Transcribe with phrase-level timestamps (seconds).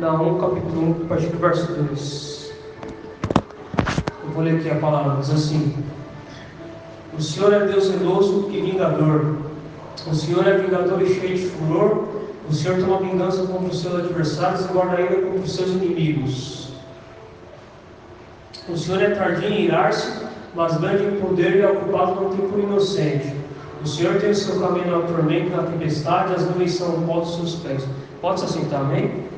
[0.00, 2.52] Naum capítulo 1, a partir do verso 2.
[4.24, 5.74] Eu vou ler aqui a palavra, diz assim:
[7.14, 9.36] O Senhor é Deus zeloso e vingador.
[10.10, 12.08] O Senhor é vingador e cheio de furor.
[12.48, 16.72] O Senhor toma vingança contra os seus adversários e guarda ira contra os seus inimigos.
[18.70, 20.24] O Senhor é tardio em irar-se,
[20.54, 23.34] mas grande em poder e é ocupado não tem por inocente.
[23.84, 27.20] O Senhor tem o seu caminho na tormenta, na tempestade, as nuvens são o pó
[27.20, 27.86] dos seus pés.
[28.22, 29.28] Pode se assentar, amém?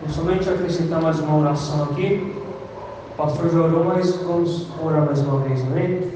[0.00, 2.32] Vou somente acrescentar mais uma oração aqui.
[3.10, 6.12] O pastor já orou, mas vamos orar mais uma vez, amém?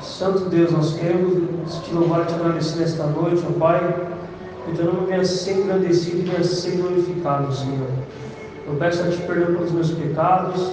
[0.00, 1.42] Santo Deus, nós queremos
[1.82, 3.80] te louvar e te agradecer nesta noite, ó Pai,
[4.64, 7.88] que teu nome venha ser engrandecido e venha ser glorificado, Senhor.
[8.68, 10.72] Eu peço a Ti perdão pelos meus pecados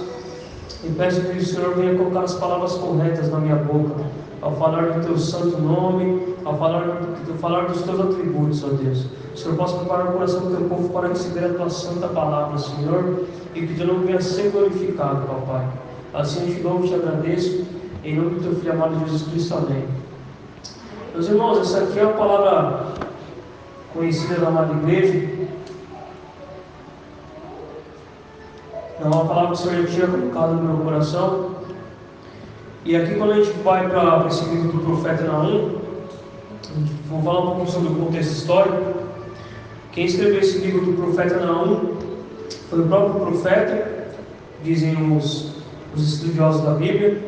[0.84, 4.04] e peço que o Senhor venha colocar as palavras corretas na minha boca,
[4.42, 9.06] ao falar do Teu santo nome, ao falar, ao falar dos Teus atributos, ó Deus.
[9.34, 12.58] O Senhor possa preparar o coração do Teu povo para receber a Tua santa palavra,
[12.58, 15.66] Senhor, e que Teu nome venha ser glorificado, Papai.
[16.14, 17.64] Assim eu te louvo e te agradeço.
[18.04, 19.84] Em nome do teu filho amado Jesus Cristo, amém.
[21.12, 22.84] Meus irmãos, essa aqui é uma palavra
[23.92, 25.28] conhecida da amada igreja.
[29.00, 31.56] É uma palavra que o Senhor já tinha colocado no meu coração.
[32.84, 35.78] E aqui, quando a gente vai para esse livro do profeta Naum,
[37.08, 39.04] vou falar um pouquinho sobre o contexto histórico.
[39.90, 41.96] Quem escreveu esse livro do profeta Naum
[42.70, 44.06] foi o próprio profeta,
[44.62, 45.54] dizem os,
[45.94, 47.20] os estudiosos da Bíblia.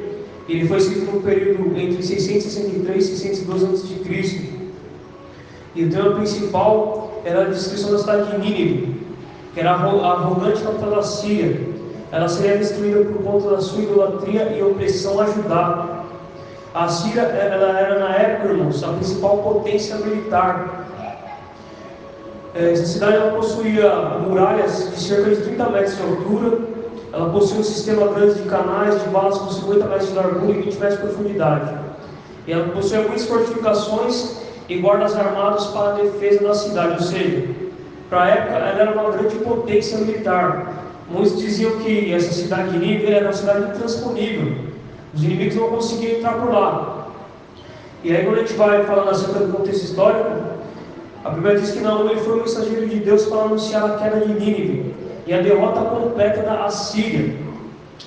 [0.49, 4.57] Ele foi escrito no período entre 663 e 612 a.C.
[5.75, 9.06] E o tema principal era a descrição da cidade de Nínive,
[9.57, 11.59] que era arrogante da Síria.
[12.13, 16.05] Ela seria destruída por conta da sua idolatria e opressão a Judá.
[16.75, 20.85] A Síria ela era, na época, irmãos, a principal potência militar.
[22.55, 23.89] É, essa cidade ela possuía
[24.29, 26.59] muralhas de cerca de 30 metros de altura,
[27.15, 30.63] ela possui um sistema grande de canais de valas com 50 metros de largura e
[30.65, 31.75] 20 metros de profundidade.
[32.47, 34.37] E ela possui algumas fortificações
[34.69, 37.66] e guardas armados para a defesa da cidade, ou seja,
[38.09, 40.85] para a época ela era uma grande potência militar.
[41.11, 44.53] Muitos diziam que essa cidade de Nínive era uma cidade intransponível.
[45.15, 47.09] Os inimigos não conseguiam entrar por lá.
[48.03, 50.31] E aí quando a gente vai falando acerca do contexto histórico,
[51.25, 54.33] a Bíblia diz que ele foi o mensageiro de Deus para anunciar a queda de
[54.33, 54.95] Nínive
[55.27, 57.35] e a derrota completa da Assíria.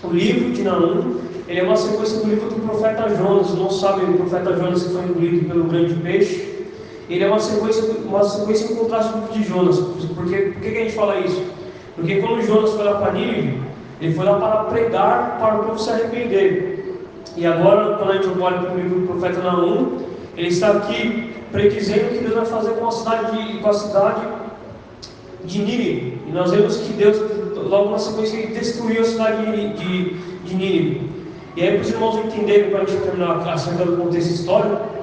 [0.04, 3.56] O livro de Naum ele é uma sequência do livro do profeta Jonas.
[3.56, 6.49] Não sabe o profeta Jonas que foi engolido pelo grande peixe.
[7.10, 9.80] Ele é uma sequência, uma sequência em contraste do livro de Jonas.
[10.16, 11.44] Porque, por que, a gente fala isso?
[11.96, 13.62] Porque quando Jonas foi lá para Nínive,
[14.00, 17.00] ele foi lá para pregar para o povo se arrepender.
[17.36, 19.98] E agora, quando a gente olha para o livro do profeta Naum,
[20.38, 24.22] ele está aqui predizendo o que Deus vai fazer com a cidade, com a cidade
[25.46, 26.22] de Nínive.
[26.28, 27.18] E nós vemos que Deus,
[27.56, 30.14] logo na sequência, destruiu a cidade de, de,
[30.46, 31.10] de Nínive.
[31.56, 34.99] E aí, para os irmãos entenderem, para a gente terminar acerca do contexto histórico,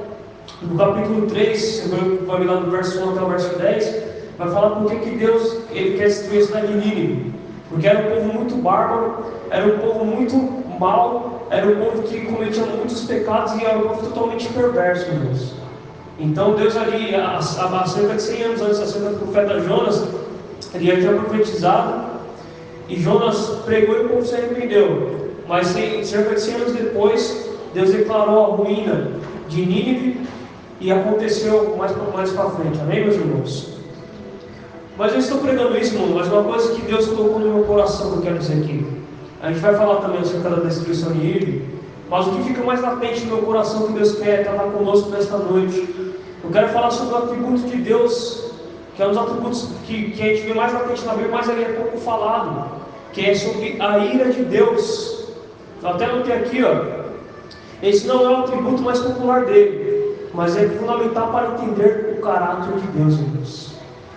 [0.62, 1.88] no capítulo 3, você
[2.26, 4.02] vai lá do verso 1 até o verso 10,
[4.38, 7.32] vai falar por que Deus ele quer destruir a cidade de Nínive.
[7.68, 10.36] Porque era um povo muito bárbaro, era um povo muito
[10.78, 15.54] mau, era um povo que cometia muitos pecados e era um povo totalmente perverso, Deus.
[16.18, 20.08] Então Deus ali, há, há cerca de 100 anos antes, acerca do profeta Jonas,
[20.74, 22.04] ele já tinha profetizado
[22.88, 25.26] e Jonas pregou e o povo se arrependeu.
[25.46, 29.12] Mas cerca de 100 anos depois, Deus declarou a ruína
[29.48, 30.26] de Nínive
[30.80, 32.80] e aconteceu mais, mais para frente.
[32.80, 33.76] Amém, meus irmãos?
[34.98, 38.12] Mas eu estou pregando isso, irmão, mas uma coisa que Deus colocou no meu coração
[38.12, 38.86] que eu quero dizer aqui.
[39.42, 41.64] A gente vai falar também acerca da destruição de Nínive,
[42.08, 45.36] mas o que fica mais latente no meu coração que Deus quer tratar conosco nesta
[45.36, 46.16] noite
[46.46, 48.52] eu quero falar sobre o atributo de Deus,
[48.94, 51.48] que é um dos atributos que, que a gente vê mais latente na Bíblia, mas
[51.48, 52.70] ele é pouco falado,
[53.12, 55.26] que é sobre a ira de Deus.
[55.82, 57.04] Eu até notei aqui, ó.
[57.82, 59.85] Esse não é o atributo mais popular dele,
[60.36, 63.70] mas é fundamental para entender o caráter de Deus Deus.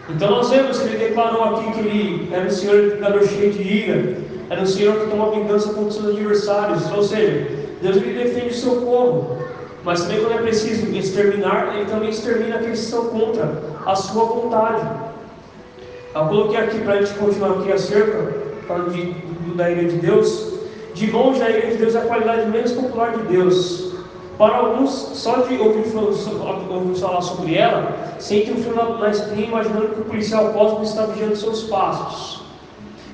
[0.09, 3.61] Então nós vemos que ele declarou aqui que ele era um Senhor que cheio de
[3.61, 4.17] ira,
[4.49, 7.47] era um Senhor que toma vingança contra seus adversários, ou seja,
[7.81, 9.37] Deus ele defende o seu povo.
[9.85, 14.25] Mas também quando é preciso exterminar, ele também extermina aqueles que estão contra a sua
[14.25, 14.85] vontade.
[16.13, 18.33] Eu coloquei aqui para a gente continuar aqui acerca,
[18.67, 20.53] falando de, da ira de Deus.
[20.93, 23.88] De longe a ira de Deus é a qualidade menos popular de Deus.
[24.39, 25.83] Para alguns, só de ouvir,
[26.97, 31.35] falar sobre ela, sente um frio na espinha imaginando que o policial cósmico está vigiando
[31.35, 32.43] seus passos.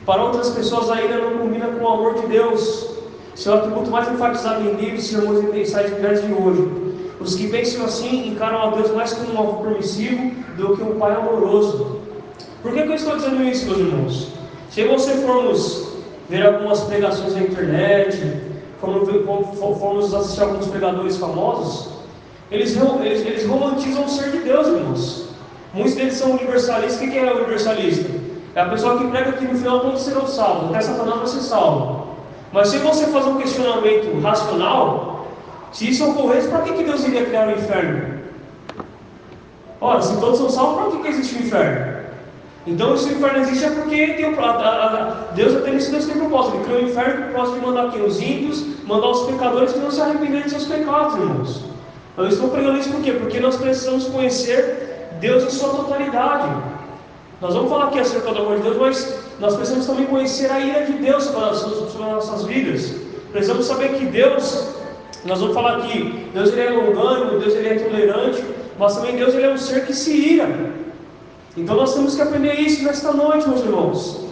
[0.05, 2.91] Para outras pessoas, a ira não combina com o amor de Deus,
[3.33, 6.69] seu atributo mais enfatizado em livros, sermões e mensagens de hoje.
[7.19, 10.99] Os que pensam assim encaram a Deus mais como um alvo permissivo do que um
[10.99, 12.01] pai amoroso.
[12.61, 14.27] Por que, que eu estou dizendo isso, meus irmãos?
[14.69, 15.87] Se você formos
[16.29, 18.44] ver algumas pregações na internet,
[18.85, 21.89] formos, formos assistir alguns pregadores famosos,
[22.51, 25.25] eles, eles, eles romantizam o ser de Deus, irmãos.
[25.73, 27.01] Muitos deles são universalistas.
[27.01, 28.09] O que é universalista?
[28.55, 31.41] É a pessoa que prega que no final todos serão salvos, até Satanás vai ser
[31.41, 32.07] salvo.
[32.53, 35.27] Mas se você fazer um questionamento racional,
[35.73, 38.21] se isso ocorresse, para que, que Deus iria criar o inferno?
[39.81, 41.94] Ora, se todos são salvos, para que, que existe o inferno?
[42.67, 46.55] Então, o inferno existe é porque tem a, a, a, Deus até Deus tem propósito.
[46.55, 49.73] Ele criou o inferno com o propósito de mandar aqui os ímpios, mandar os pecadores
[49.73, 51.63] que não se arrependerem de seus pecados, irmãos.
[52.17, 53.11] Eu estou pregando isso por quê?
[53.11, 56.49] Porque nós precisamos conhecer Deus em sua totalidade.
[57.39, 60.59] Nós vamos falar aqui acerca do amor de Deus, mas nós precisamos também conhecer a
[60.59, 62.95] ira de Deus sobre as, sobre as nossas vidas.
[63.31, 64.69] Precisamos saber que Deus,
[65.25, 68.43] nós vamos falar aqui, Deus ele é longânimo, Deus ele é tolerante,
[68.79, 70.47] mas também Deus ele é um ser que se ira.
[71.57, 74.25] Então nós temos que aprender isso nesta noite, meus irmãos.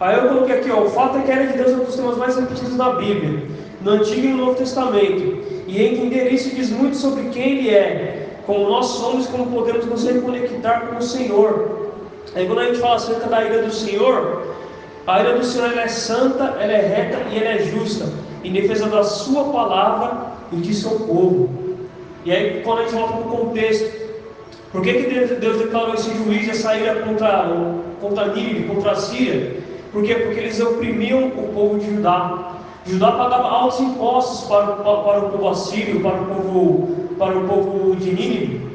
[0.00, 1.84] Aí eu coloquei aqui, ó, o fato é que a ira de Deus é um
[1.84, 3.46] dos temas mais repetidos na Bíblia,
[3.82, 5.38] no Antigo e no Novo Testamento.
[5.68, 10.04] E entender isso diz muito sobre quem Ele é, como nós somos, como podemos nos
[10.04, 11.92] reconectar com o Senhor.
[12.34, 14.42] Aí quando a gente fala acerca da ira do Senhor,
[15.06, 18.12] a ira do Senhor é santa, ela é reta e ela é justa,
[18.42, 21.48] em defesa da sua palavra e de seu povo.
[22.24, 24.01] E aí quando a gente volta para o contexto,
[24.72, 27.46] por que, que Deus, declarou esse juízo, essa ira contra,
[28.00, 29.56] contra Nínive, contra a Síria?
[29.92, 30.14] Por quê?
[30.14, 32.52] Porque eles oprimiam o povo de Judá.
[32.86, 36.88] Judá pagava altos impostos para, para, para o povo assírio, para o povo,
[37.18, 38.66] para o povo de Nínive.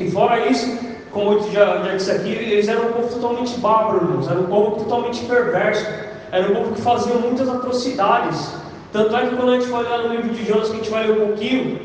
[0.00, 0.76] E fora isso,
[1.12, 4.84] como eu já, já disse aqui, eles eram um povo totalmente bárbaro, era um povo
[4.84, 5.86] totalmente perverso,
[6.32, 8.54] era um povo que fazia muitas atrocidades.
[8.92, 10.90] Tanto é que quando a gente vai olhar no livro de Jonas, que a gente
[10.90, 11.80] vai ler um pouquinho,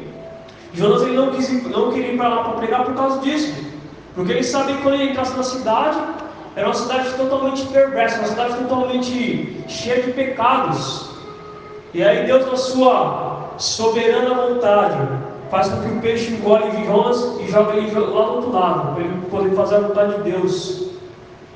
[0.74, 3.54] Jonas ele não, quis, não queria ir para lá para pregar por causa disso.
[4.16, 6.00] Porque ele sabia que quando ele entrasse na cidade,
[6.56, 11.10] era uma cidade totalmente perversa, uma cidade totalmente cheia de pecados.
[11.94, 14.98] E aí Deus, na sua soberana vontade,
[15.50, 19.04] faz com que o peixe engole Jonas e joga ele lá do outro lado, para
[19.04, 20.90] ele poder fazer a vontade de Deus.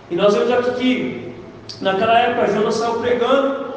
[0.10, 1.36] E nós vemos aqui que,
[1.82, 3.68] naquela época, Jonas saiu pregando,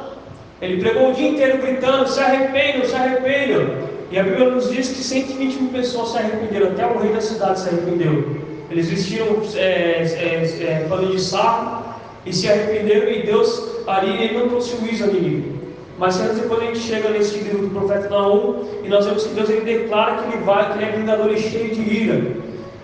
[0.60, 3.90] ele pregou o dia inteiro gritando: se arrependam, se arrependam.
[4.10, 7.20] E a Bíblia nos diz que 120 mil pessoas se arrependeram, até o rei da
[7.20, 8.40] cidade se arrependeu.
[8.68, 11.84] Eles vestiram é, é, é, pano de saco
[12.26, 15.60] e se arrependeram, e Deus ali ele não trouxe juízo a ninguém.
[15.96, 19.34] Mas antes depois a gente chega nesse livro do profeta Naum e nós vemos que
[19.34, 22.20] Deus ele declara que ele vai, que ele é vingador e cheio de ira.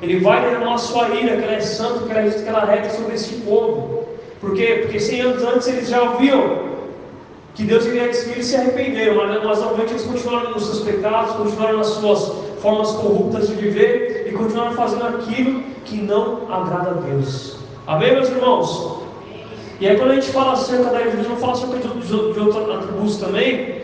[0.02, 2.62] Ele vai derramar a sua ira, que ela é santa, que ela é, que ela
[2.62, 4.06] é reta sobre esse povo.
[4.40, 4.80] Por quê?
[4.82, 6.75] Porque 100 anos antes eles já ouviam
[7.56, 11.78] que Deus iria destruir e se arrependeram, mas, obviamente eles continuaram nos seus pecados, continuaram
[11.78, 17.56] nas suas formas corruptas de viver e continuaram fazendo aquilo que não agrada a Deus.
[17.86, 18.98] Amém, meus irmãos?
[19.80, 22.40] E aí quando a gente fala acerca da igreja, vamos falar acerca de, de, de
[22.40, 23.82] outros atributos também.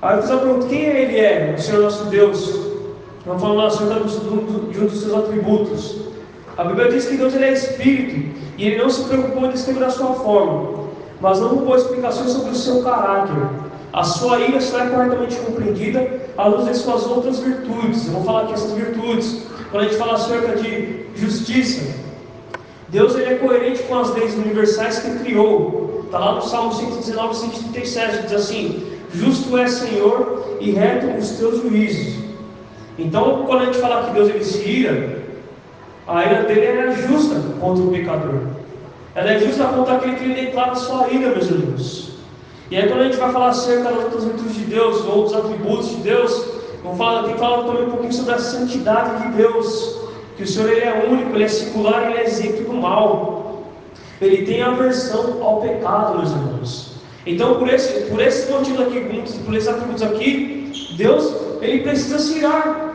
[0.00, 2.58] Aí eu fiz pergunta, quem ele é, o Senhor nosso Deus?
[3.26, 5.96] Vamos falar acerca de um dos seus atributos.
[6.56, 9.84] A Bíblia diz que Deus ele é Espírito e ele não se preocupou em descrever
[9.84, 10.79] a sua forma,
[11.20, 13.36] mas não roubou explicações sobre o seu caráter.
[13.92, 18.06] A sua ira é corretamente compreendida à luz de suas outras virtudes.
[18.06, 19.42] Eu vou falar aqui essas virtudes.
[19.70, 21.94] Quando a gente fala acerca de justiça,
[22.88, 26.02] Deus ele é coerente com as leis universais que criou.
[26.04, 31.62] Está lá no Salmo 119, 137, diz assim: Justo é Senhor e reto os teus
[31.62, 32.20] juízos.
[32.98, 35.20] Então, quando a gente fala que Deus ele se ira,
[36.06, 38.59] a ira dele é justa contra o pecador.
[39.14, 42.10] Ela é justa contra aquele que ele declara sua ira, meus irmãos.
[42.70, 45.88] E aí, quando a gente vai falar acerca das outras virtudes de Deus, outros atributos
[45.88, 46.46] de Deus,
[46.84, 50.00] vamos falar, tem falar também um pouquinho sobre a santidade de Deus
[50.36, 53.64] que o Senhor ele é único, ele é singular, ele é exemplo do mal.
[54.22, 56.92] Ele tem aversão ao pecado, meus irmãos.
[57.26, 59.00] Então, por esse, por esse motivo aqui,
[59.44, 62.94] por esses atributos aqui, Deus ele precisa se irar.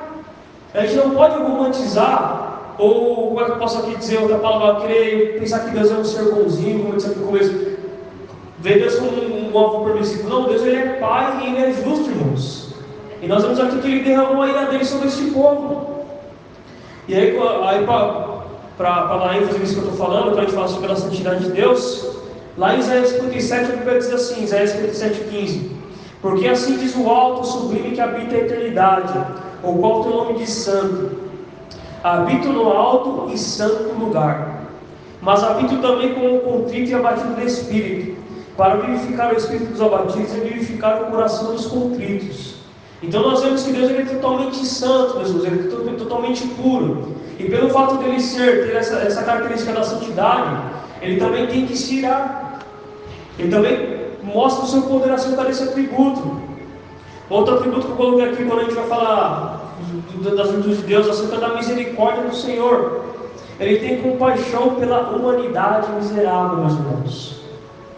[0.74, 2.45] A gente não pode romantizar,
[2.78, 6.04] ou como é que posso aqui dizer outra palavra, querer pensar que Deus é um
[6.04, 7.76] ser bonzinho, como eu disse aqui no começo.
[8.60, 10.30] Ver Deus como um, um avô permissivo.
[10.30, 12.74] Não, Deus ele é pai e ele é justo, irmãos.
[13.22, 16.06] E nós vemos aqui que ele derramou a ira dele sobre este povo.
[17.08, 17.86] E aí, aí
[18.78, 21.46] para dar ênfase nisso que eu estou falando, para a gente falar sobre a santidade
[21.46, 22.18] de Deus,
[22.58, 25.72] lá em Isaías 57, a Bíblia diz assim, Isaías 57, 15.
[26.22, 29.14] Porque assim diz o alto sublime que habita a eternidade,
[29.64, 31.25] o qual o nome de santo.
[32.06, 34.68] Habito no alto e santo lugar.
[35.24, 38.22] Mas habito também com o contrito e abatido de espírito,
[38.56, 42.58] para vivificar o espírito dos abatidos e vivificar o coração dos contritos
[43.02, 47.16] Então nós vemos que Deus ele é totalmente santo, irmãos, ele é totalmente puro.
[47.40, 50.62] E pelo fato dele ser, ter essa, essa característica da santidade,
[51.02, 52.60] ele também tem que se irar.
[53.40, 56.40] Ele também mostra o seu poder acerca desse atributo.
[57.32, 59.65] Outro atributo que eu coloquei aqui quando a gente vai falar
[60.36, 63.06] das virtudes de Deus, acerca da misericórdia do Senhor.
[63.60, 67.36] Ele tem compaixão pela humanidade miserável, meus irmãos.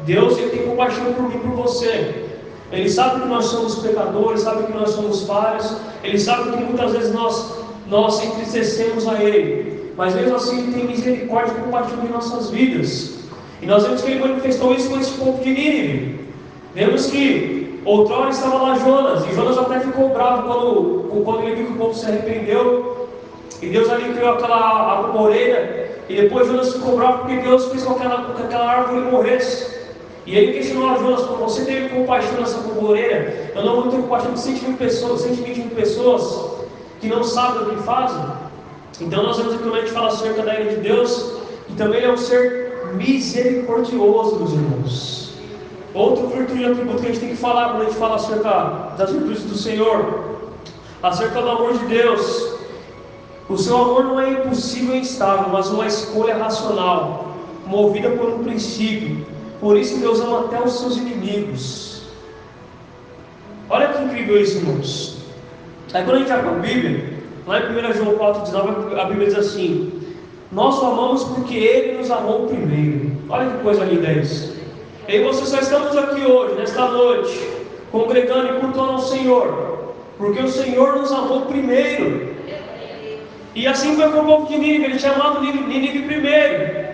[0.01, 2.27] Deus ele tem compaixão por mim por você.
[2.72, 6.91] Ele sabe que nós somos pecadores, sabe que nós somos falhos, Ele sabe que muitas
[6.91, 12.10] vezes nós, nós entristecemos a Ele, mas mesmo assim Ele tem misericórdia e compaixão em
[12.10, 13.20] nossas vidas.
[13.62, 16.20] E nós vemos que Ele manifestou isso com esse povo de Nínive.
[16.75, 21.65] Vemos que outrora estava lá Jonas, e Jonas até ficou bravo quando, quando ele viu
[21.67, 23.08] que o povo se arrependeu,
[23.62, 27.94] e Deus ali criou aquela arvoreira, e depois Jonas ficou bravo porque Deus fez com
[27.96, 29.77] que aquela, aquela árvore morresse.
[30.25, 33.98] E ele questionou a Jonas, quando você teve compaixão nessa comboreira, eu não vou ter
[33.98, 36.58] compaixão de 120 pessoas, 120 mil pessoas
[37.00, 38.22] que não sabem o que fazem.
[39.00, 41.34] Então nós vemos aqui quando a gente fala acerca da ira de Deus,
[41.67, 45.26] que também ele é um ser misericordioso, meus irmãos.
[45.98, 49.12] Outro virtude atributo que a gente tem que falar quando a gente fala acerca das
[49.12, 50.42] virtudes do Senhor,
[51.01, 52.56] acerca do amor de Deus.
[53.50, 57.34] O seu amor não é impossível e instável, mas uma escolha racional,
[57.66, 59.25] movida por um princípio
[59.60, 62.04] por isso Deus ama até os seus inimigos.
[63.70, 65.18] Olha que incrível isso, irmãos.
[65.94, 67.13] Aí quando a gente para a Bíblia,
[67.46, 69.92] lá em 1 João 4,19, a Bíblia diz assim:
[70.51, 73.12] Nós o amamos porque Ele nos amou primeiro.
[73.30, 74.56] Olha que coisa linda isso.
[75.07, 77.49] E você só estamos aqui hoje, nesta noite,
[77.91, 82.35] congregando e cultuando ao Senhor, porque o Senhor nos amou primeiro.
[83.55, 86.87] E assim foi com o povo de Nínive, ele tinha amado Nínive primeiro.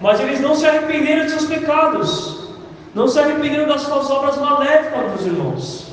[0.00, 2.48] Mas eles não se arrependeram de seus pecados,
[2.94, 5.86] não se arrependeram das suas obras maléficas, meus irmãos.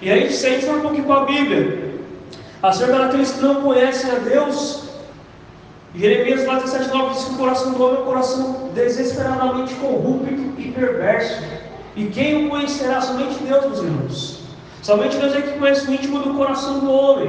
[0.00, 2.00] E aí, se a gente um pouquinho para a Bíblia,
[2.62, 4.88] acerca daqueles que não conhecem a Deus,
[5.94, 10.70] Jeremias 47, 9 diz que o coração do homem é um coração desesperadamente corrupto e
[10.70, 11.42] perverso.
[11.96, 13.00] E quem o conhecerá?
[13.00, 14.40] Somente Deus, meus irmãos.
[14.82, 17.28] Somente Deus é que conhece o íntimo do coração do homem.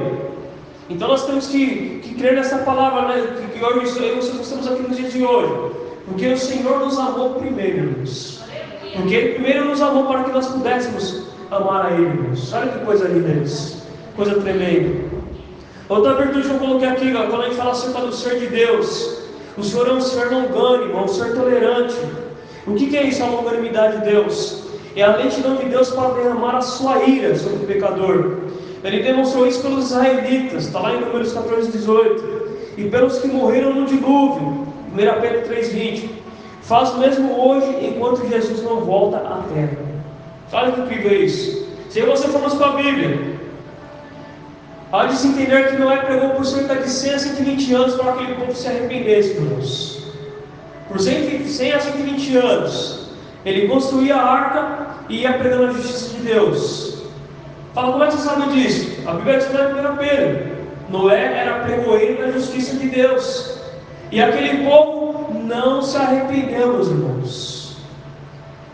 [0.88, 3.36] Então nós temos que, que crer nessa palavra, né?
[3.40, 5.74] que, que hoje eu, nós estamos aqui nos dias de hoje.
[6.06, 8.42] Porque o Senhor nos amou primeiro, irmãos.
[8.94, 12.52] Porque Ele primeiro nos amou para que nós pudéssemos amar a Ele, irmãos.
[12.52, 13.82] Olha que coisa linda isso.
[14.14, 15.11] Coisa tremenda.
[15.92, 18.46] Outra virtude que eu coloquei aqui, ó, quando a gente fala acerca do ser de
[18.46, 19.18] Deus.
[19.58, 21.94] O Senhor é um ser longânimo, é um ser tolerante.
[22.66, 24.62] O que, que é isso, a longanimidade de Deus?
[24.96, 28.38] É a lentidão de Deus para derramar a sua ira sobre o pecador.
[28.82, 32.42] Ele demonstrou isso pelos israelitas, está lá em Números 14, 18.
[32.78, 36.08] E pelos que morreram no dilúvio, 1 Pedro 3,20.
[36.62, 39.76] Faz o mesmo hoje enquanto Jesus não volta à terra.
[40.54, 41.68] Olha que incrível é isso.
[41.90, 43.31] Se você formos para a Bíblia,
[44.92, 48.12] há de se entender que Noé pregou por cerca de 100 a 120 anos para
[48.12, 50.02] que aquele povo se arrependesse, irmãos.
[50.88, 53.08] Por 100 a 120 anos,
[53.44, 57.02] ele construía a arca e ia pregando a justiça de Deus.
[57.74, 59.08] Fala, como é que você sabe disso?
[59.08, 60.52] A Bíblia diz em 1 Pedro:
[60.90, 63.58] Noé era pregoeiro da justiça de Deus.
[64.10, 67.76] E aquele povo não se arrependeu, meus irmãos.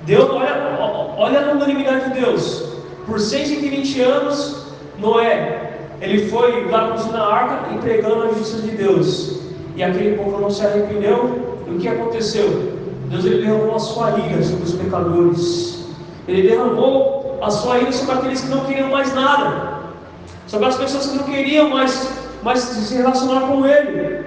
[0.05, 2.65] Deus, olha, olha a longanimidade de Deus.
[3.07, 4.67] Por 120 anos,
[4.99, 5.68] Noé,
[6.01, 9.41] ele foi lá na arca entregando a justiça de Deus.
[9.75, 11.59] E aquele povo não se arrependeu.
[11.67, 12.73] E o que aconteceu?
[13.07, 15.87] Deus ele derramou a sua ira sobre os pecadores.
[16.27, 19.79] Ele derramou a sua ira sobre aqueles que não queriam mais nada.
[20.47, 22.11] Sobre as pessoas que não queriam mais,
[22.43, 24.27] mais se relacionar com Ele.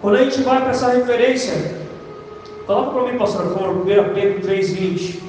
[0.00, 1.76] Quando a gente vai para essa referência,
[2.66, 5.20] coloca para mim, pastor, por favor, 1 Pedro 3,20.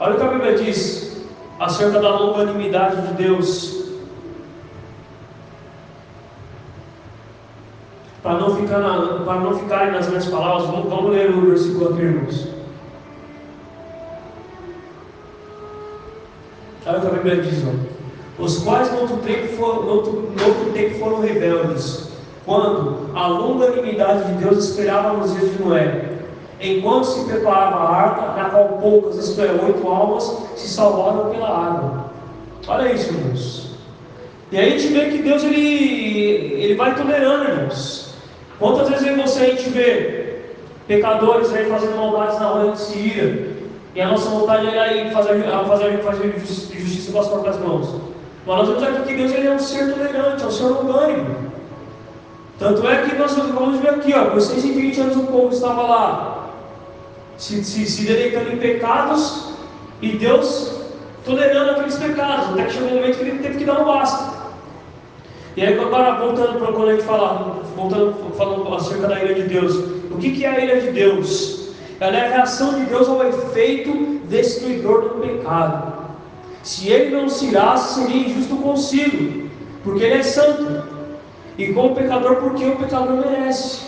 [0.00, 1.24] Olha o que a Bíblia diz
[1.58, 3.83] acerca da longanimidade de Deus.
[8.24, 11.90] Para não, ficar na, para não ficarem nas minhas palavras, vamos, vamos ler o versículo
[11.90, 12.48] aqui, irmãos.
[16.86, 18.42] Olha o que a Bíblia diz, ó.
[18.42, 22.12] Os quais no outro tempo, for, no outro, no outro tempo foram rebeldes
[22.46, 26.08] quando a longanimidade de Deus esperava nos dias de Noé,
[26.62, 31.48] enquanto se preparava a arca, na qual poucas, isto é, oito almas, se salvaram pela
[31.48, 32.10] água.
[32.68, 33.70] Olha isso, irmãos.
[34.50, 38.03] E aí a gente vê que Deus ele, ele vai tolerando, irmãos.
[38.58, 40.24] Quantas vezes você a gente vê
[40.86, 43.54] pecadores aí fazendo maldades na hora de ira,
[43.94, 48.00] e a nossa vontade é aí fazer, fazer, fazer justiça com as próprias mãos.
[48.46, 51.30] Mas nós vemos aqui que Deus ele é um ser tolerante, é um ser orgânico.
[52.58, 56.50] Tanto é que nós vamos ver aqui, ó, por 620 anos o povo estava lá,
[57.36, 59.54] se, se, se deleitando em pecados,
[60.00, 60.80] e Deus
[61.24, 64.43] tolerando aqueles pecados, até que chegou um momento que ele teve que dar um basta.
[65.56, 69.42] E aí agora voltando para quando a gente fala, voltando falando acerca da ira de
[69.42, 69.74] Deus,
[70.10, 71.68] o que, que é a ira de Deus?
[72.00, 75.94] Ela é a reação de Deus ao efeito destruidor do pecado.
[76.62, 79.48] Se ele não se irasse, seria injusto consigo,
[79.84, 80.82] porque ele é santo,
[81.56, 83.82] e com o pecador, porque o pecador merece.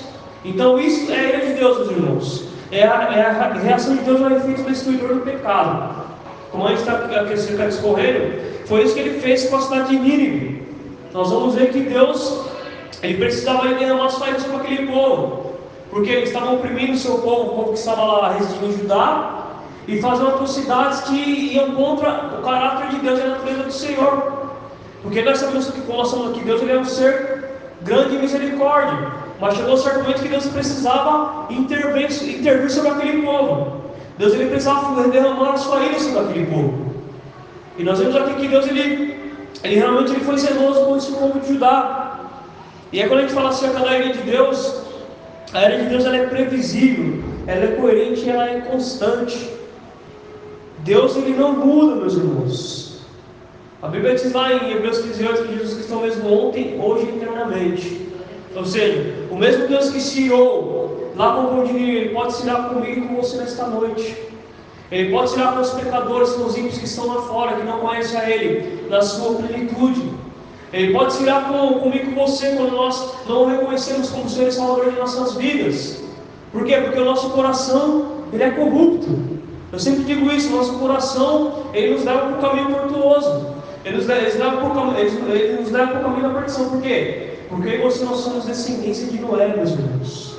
[0.44, 2.48] Então, isso é a ira de Deus, meus irmãos.
[2.70, 6.04] É a, é a reação de Deus ao efeito destruidor do pecado.
[6.52, 10.62] Como a gente está discorrendo, foi isso que ele fez com a cidade de Nínive.
[11.16, 12.42] Nós vamos ver que Deus
[13.02, 15.52] ele precisava derramar sua ira sobre aquele povo,
[15.88, 19.36] porque eles estavam oprimindo o seu povo, o povo que estava lá residindo em Judá,
[19.88, 24.32] e fazendo atrocidades que iam contra o caráter de Deus e a natureza do Senhor.
[25.02, 27.44] Porque nós sabemos que, nós somos aqui, Deus ele é um ser
[27.80, 29.12] grande em misericórdia.
[29.40, 33.84] Mas chegou certo momento que Deus precisava intervir, intervir sobre aquele povo.
[34.18, 36.74] Deus ele precisava derramar a sua ira sobre aquele povo.
[37.78, 39.25] E nós vemos aqui que Deus ele,
[39.62, 42.20] ele realmente ele foi zeloso com esse povo de Judá.
[42.92, 44.82] E aí quando a gente fala acerca da ira de Deus,
[45.52, 49.50] a ira de Deus ela é previsível, ela é coerente, ela é constante.
[50.80, 53.00] Deus ele não muda, meus irmãos.
[53.82, 57.06] A Bíblia diz lá em Hebreus 18 que Jesus Cristo é o mesmo ontem, hoje
[57.06, 58.08] e eternamente.
[58.54, 62.44] Ou seja, o mesmo Deus que se irou lá com o Condinho, ele pode se
[62.44, 64.16] irar comigo e com você nesta noite.
[64.90, 67.62] Ele pode se irar com os pecadores, com os ímpios que estão lá fora, que
[67.64, 70.12] não conhecem a Ele, na sua plenitude.
[70.72, 74.48] Ele pode se irar com, comigo e você quando nós não o reconhecemos como Senhor
[74.48, 76.02] e Salvador de nossas vidas.
[76.52, 76.76] Por quê?
[76.76, 79.36] Porque o nosso coração ele é corrupto.
[79.72, 83.46] Eu sempre digo isso, nosso coração, ele nos leva para o caminho tortuoso.
[83.84, 86.70] Ele nos, leva, ele, nos leva para o caminho da perdição.
[86.70, 87.38] Por quê?
[87.48, 90.35] Porque você nós somos descendência de Noé, meus irmãos.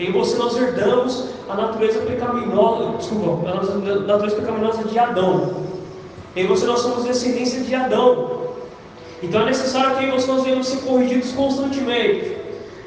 [0.00, 3.54] Em você nós herdamos a natureza pecaminosa, desculpa, a
[4.06, 5.56] natureza pecaminosa de Adão.
[6.34, 8.40] Em você nós somos descendência de Adão.
[9.22, 12.34] Então é necessário que em você nós venhamos ser corrigidos constantemente.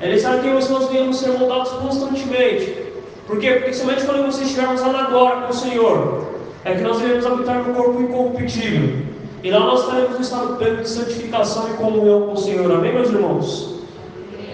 [0.02, 2.84] É necessário que em você nós venhamos ser moldados constantemente.
[3.28, 3.52] Por quê?
[3.52, 6.26] Porque somente quando nós estivermos lá agora com o Senhor,
[6.66, 9.06] é que nós iremos habitar no corpo incorruptível.
[9.44, 12.72] E lá nós estaremos no estado pleno de santificação e comunhão com o Senhor.
[12.72, 13.76] Amém, meus irmãos?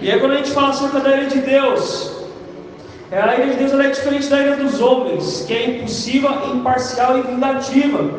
[0.02, 2.19] E aí quando a gente fala acerca da ira de Deus,
[3.10, 7.18] é, a ira de Deus é diferente da ira dos homens, que é impulsiva, imparcial
[7.18, 8.10] e vingativa.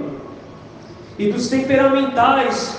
[1.17, 2.77] E dos temperamentais,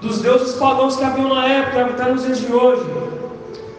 [0.00, 2.84] dos deuses pagãos que haviam na época, habitaram nos dias de hoje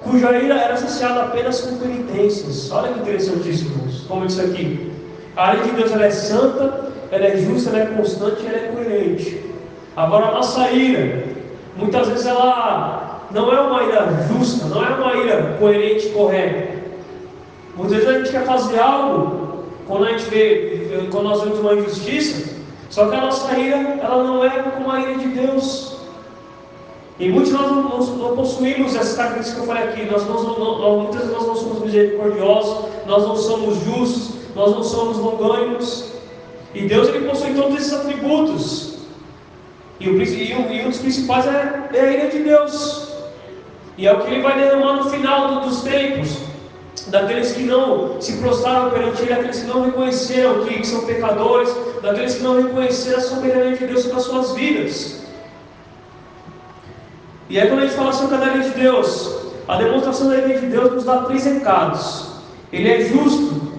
[0.06, 2.72] cuja ira era associada apenas com penitências.
[2.72, 4.06] Olha que interessante isso, irmãos.
[4.08, 4.91] Como disse aqui.
[5.36, 8.72] A lei de Deus ela é santa, ela é justa, ela é constante, ela é
[8.74, 9.41] coerente.
[9.98, 11.24] Agora a nossa ira,
[11.76, 16.85] muitas vezes ela não é uma ira justa, não é uma ira coerente correta.
[17.76, 21.74] Muitas vezes a gente quer fazer algo, quando a gente vê, quando nós vemos uma
[21.74, 22.56] injustiça,
[22.90, 25.96] só que a nossa ira, ela não é como a ira de Deus.
[27.20, 30.12] E muitos nós não, não, não possuímos essas características que eu falei aqui.
[30.12, 35.18] Nós, não, muitas vezes nós não somos misericordiosos, nós não somos justos, nós não somos
[35.18, 36.12] longânimos.
[36.74, 38.96] E Deus ele possui todos esses atributos.
[40.00, 43.14] E, o, e, um, dos principais é, é, a ira de Deus.
[43.98, 46.44] E é o que ele vai derramar no final dos tempos.
[47.08, 51.69] Daqueles que não se prostraram perante Ele, daqueles que não reconheceram que são pecadores,
[52.01, 55.25] daqueles que não reconheceram a soberania de Deus sobre as suas vidas.
[57.49, 59.36] E aí quando a gente fala sobre a lei de Deus,
[59.67, 62.27] a demonstração da lei de Deus nos dá três recados.
[62.71, 63.73] Ele é justo,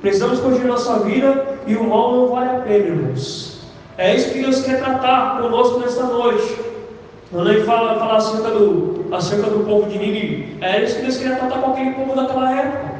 [0.00, 3.60] precisamos corrigir nossa vida e o mal não vale a pena, irmãos.
[3.96, 6.71] É isso que Deus quer tratar conosco nesta noite.
[7.32, 11.16] Quando ele fala, fala acerca, do, acerca do povo de Ninive, é isso que Deus
[11.16, 12.92] queria tratar com aquele povo daquela época.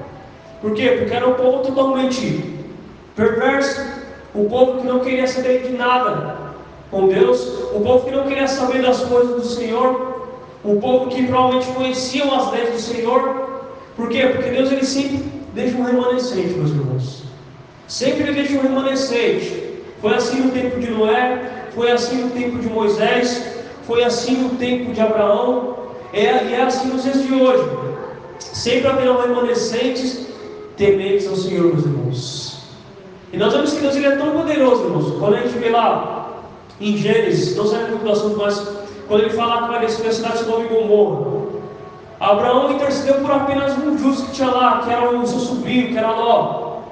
[0.62, 0.96] Por quê?
[0.98, 2.64] Porque era um povo totalmente
[3.14, 3.84] perverso,
[4.34, 6.38] um povo que não queria saber de nada
[6.90, 10.30] com Deus, um povo que não queria saber das coisas do Senhor,
[10.64, 13.64] um povo que provavelmente conheciam as leis do Senhor.
[13.94, 14.28] Por quê?
[14.28, 17.24] Porque Deus ele sempre deixa um remanescente, meus irmãos.
[17.86, 19.74] Sempre ele deixa um remanescente.
[20.00, 23.51] Foi assim no tempo de Noé, foi assim no tempo de Moisés,
[23.86, 25.76] foi assim no tempo de Abraão,
[26.12, 27.68] é, e é assim nos dias de hoje.
[28.38, 30.26] Sempre haverão remanescentes
[30.76, 32.62] tementes ao Senhor, meus irmãos.
[33.32, 35.18] E nós vemos que Deus ele é tão poderoso, irmãos.
[35.18, 36.42] Quando a gente vê lá
[36.80, 38.60] em Gênesis, não sai muito do assunto, mas
[39.08, 41.42] quando ele fala que vai destruir a cidade de Sodoma e Gomorra.
[42.20, 45.98] Abraão intercedeu por apenas um justo que tinha lá, que era o seu sobrinho, que
[45.98, 46.82] era Ló.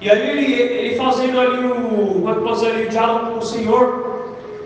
[0.00, 4.13] E aí ele, ele fazendo ali o, é que ali, o diálogo com o Senhor,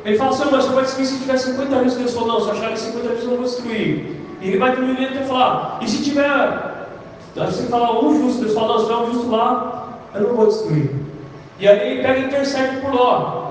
[0.04, 2.50] ele fala assim, mas você vai destruir se tiver 50 anos, Deus falou, não, se
[2.50, 4.16] achar que 50 anos eu não vou destruir.
[4.40, 8.54] E ele vai diminuindo até falar, e se tiver, aí você fala um justo, Deus
[8.54, 10.90] fala, não, se tiver um justo lá, eu não vou destruir.
[11.58, 13.48] E aí ele pega e intercede por Ló.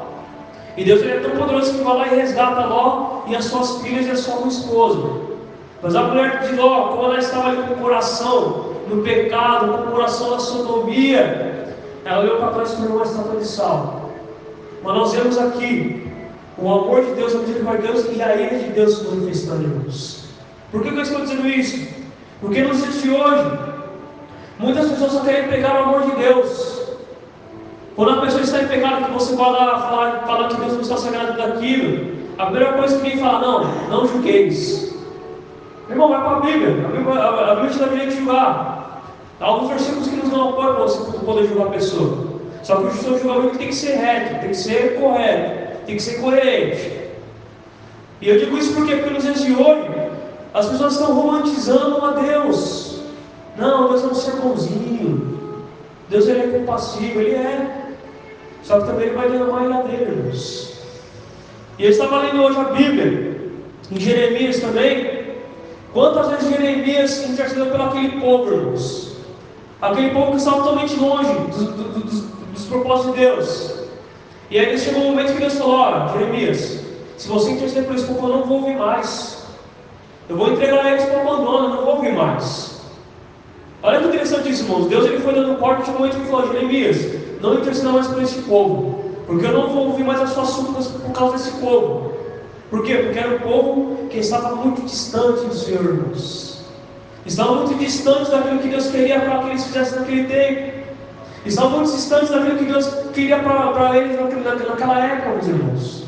[0.78, 3.82] E Deus ele é tão poderoso que vai lá e resgata Ló e as suas
[3.82, 5.28] filhas e a sua esposa.
[5.82, 9.90] Mas a mulher de Ló, como ela estava ali com o coração no pecado, com
[9.90, 14.12] o coração na sodomia, ela olhou para trás e tornou uma estátua de sal.
[14.84, 16.07] Mas nós vemos aqui
[16.58, 20.30] o amor de Deus, a misericórdia e a ira de Deus se manifestando em nós.
[20.72, 21.88] Por que eu estou dizendo isso?
[22.42, 23.60] Porque dias de hoje,
[24.60, 26.82] muitas pessoas só querem pegar o amor de Deus.
[27.96, 29.80] Quando a pessoa está em pecado, que você vai lá
[30.26, 34.08] falar, que Deus não está sagrado daquilo, a primeira coisa que vem fala, não, não
[34.08, 34.96] julgueis.
[35.90, 36.86] Irmão, vai para a Bíblia.
[36.86, 39.02] A Bíblia, a, a Bíblia te dá direito de julgar.
[39.40, 42.28] Há alguns versículos que nos dão apoio para você poder julgar a pessoa.
[42.64, 46.04] Só que o seu julgamento tem que ser reto, tem que ser correto, tem que
[46.04, 47.08] ser coerente.
[48.22, 49.90] E eu digo isso porque, porque nos dias de hoje,
[50.54, 53.00] as pessoas estão romantizando a Deus.
[53.58, 55.64] Não, Deus é um ser bonzinho.
[56.10, 57.94] Deus ele é compassivo, ele é.
[58.64, 60.78] Só que também ele vai derramar dele, irmãos.
[61.80, 63.52] E eu estava lendo hoje a Bíblia,
[63.90, 65.26] em Jeremias também.
[65.94, 69.16] Quantas vezes Jeremias intercedeu pelo aquele povo, irmãos?
[69.82, 72.22] Aquele povo que estava totalmente longe dos, dos, dos,
[72.54, 73.77] dos propósitos de Deus.
[74.50, 76.80] E aí chegou um momento que Deus falou: Olha, Jeremias,
[77.18, 79.46] se você interceder por esse povo, eu não vou ouvir mais.
[80.30, 82.82] Eu vou entregar eles para o abandono, eu não vou ouvir mais.
[83.84, 84.88] Olha que interessante isso, irmãos.
[84.88, 86.98] Deus ele foi dando corte de um momento que falou: Jeremias,
[87.42, 90.88] não interceda mais por este povo, porque eu não vou ouvir mais as suas súplicas
[90.88, 92.14] por causa desse povo.
[92.70, 92.96] Por quê?
[92.96, 96.62] Porque era um povo que estava muito distante do Senhor, irmãos.
[97.26, 100.77] Estava muito distante daquilo que Deus queria para que eles fizessem naquele tempo.
[101.48, 106.04] Estava muito distante daquilo que Deus queria para, eles naquela, naquela época, meus irmãos.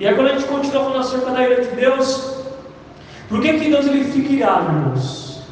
[0.00, 2.34] E quando a gente continua falando acerca da ira de Deus,
[3.28, 5.42] por que, que Deus ele fica irado, irmãos?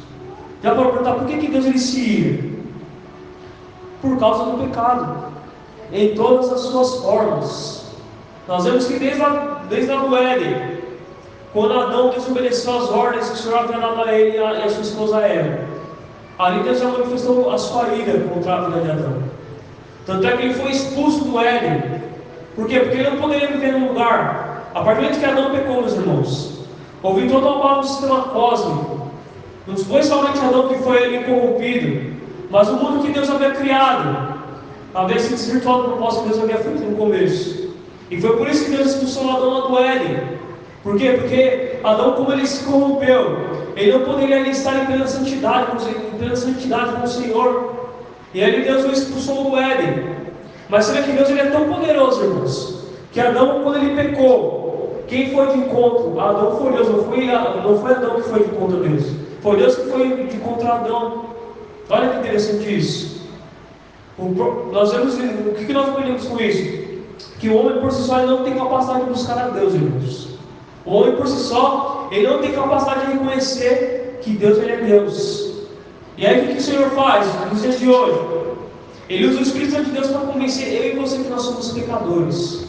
[0.61, 2.53] Já para perguntar, por que, que Deus ele se ira?
[4.01, 5.31] Por causa do pecado,
[5.91, 7.85] em todas as suas formas.
[8.47, 10.09] Nós vemos que desde a, desde a do
[11.53, 14.81] quando Adão desobedeceu as ordens que o Senhor havia dado a ele e a, sua
[14.81, 15.72] esposa Eva,
[16.39, 19.23] ali Deus já manifestou a sua ira contra a vida de Adão.
[20.05, 22.01] Tanto é que ele foi expulso do Éden.
[22.55, 22.79] Por quê?
[22.79, 24.69] Porque ele não poderia viver num lugar.
[24.73, 26.53] A partir do momento que Adão pecou, meus irmãos,
[27.03, 29.09] Houve todo o mal do sistema cósmico.
[29.67, 32.13] Não foi somente Adão que foi ele corrompido,
[32.49, 34.41] mas o mundo que Deus havia criado
[34.95, 37.73] havia se desvirtuado do propósito que Deus havia feito no começo.
[38.09, 40.17] E foi por isso que Deus expulsou Adão do Éden.
[40.83, 41.17] Por quê?
[41.19, 43.37] Porque Adão, como ele se corrompeu,
[43.75, 47.73] ele não poderia estar em plena santidade, em plena santidade com o Senhor.
[48.33, 50.13] E aí Deus o expulsou do Éden.
[50.69, 55.31] Mas vê que Deus ele é tão poderoso, irmãos, que Adão, quando ele pecou, quem
[55.31, 56.19] foi de encontro?
[56.19, 59.03] Adão foi Deus, não foi, não foi Adão que foi de encontro a Deus.
[59.41, 61.25] Foi Deus que foi de encontro a Adão.
[61.89, 63.29] Olha que interessante isso.
[64.17, 64.25] O,
[64.71, 66.83] nós vemos, o que nós aprendemos com isso?
[67.39, 70.32] Que o homem por si só não tem capacidade de buscar a Deus, irmãos.
[70.85, 74.77] O homem por si só, ele não tem capacidade de reconhecer que Deus ele é
[74.77, 75.53] Deus.
[76.17, 78.19] E aí o que, o Senhor faz nos dias de hoje?
[79.09, 81.71] Ele usa o Espírito Santo de Deus para convencer eu e você que nós somos
[81.71, 82.65] pecadores.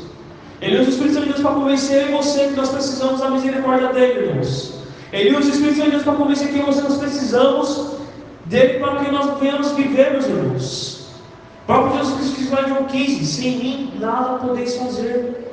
[0.61, 3.93] Ele usa o Espírito Santo de Deus para convencer você que nós precisamos da misericórdia
[3.93, 4.75] dele, irmãos.
[5.13, 7.95] Ele usa o Espírito Santo de Deus para convencer que você nós precisamos
[8.47, 11.07] dele para que nós venhamos viver, meus irmãos.
[11.63, 15.45] O próprio Jesus Cristo diz lá em João 15: Sem mim nada podeis fazer.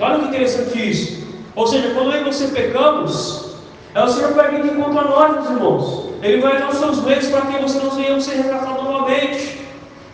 [0.00, 1.17] Olha que interessante isso.
[1.58, 3.56] Ou seja, quando eu e você pecamos,
[3.92, 6.10] é o Senhor vai vir contra nós, meus irmãos.
[6.22, 9.66] Ele vai dar os seus meios para que você não venhamos ser resgatados novamente.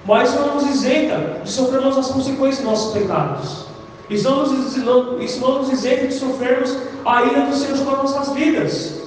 [0.07, 3.67] Mas não nos isenta de sofrermos as consequências dos nossos pecados.
[4.09, 8.35] Isso não, nos, não nos isenta de sofrermos a ira do Senhor sobre as nossas
[8.35, 9.03] vidas.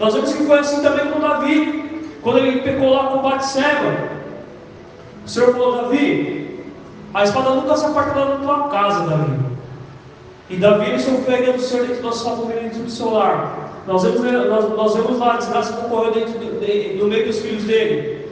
[0.00, 4.10] Nós vemos que foi assim também com Davi, quando ele pecou lá com Batseba.
[5.24, 6.64] O Senhor falou, Davi,
[7.14, 9.45] a espada nunca se aparta da tua casa, Davi.
[10.48, 13.82] E Davi ele sofreu do Senhor dentro da sua família, dentro do seu lar.
[13.86, 17.26] Nós vemos, nós, nós vemos lá a desgraça que ocorreu dentro do, de, no meio
[17.26, 18.26] dos filhos dele.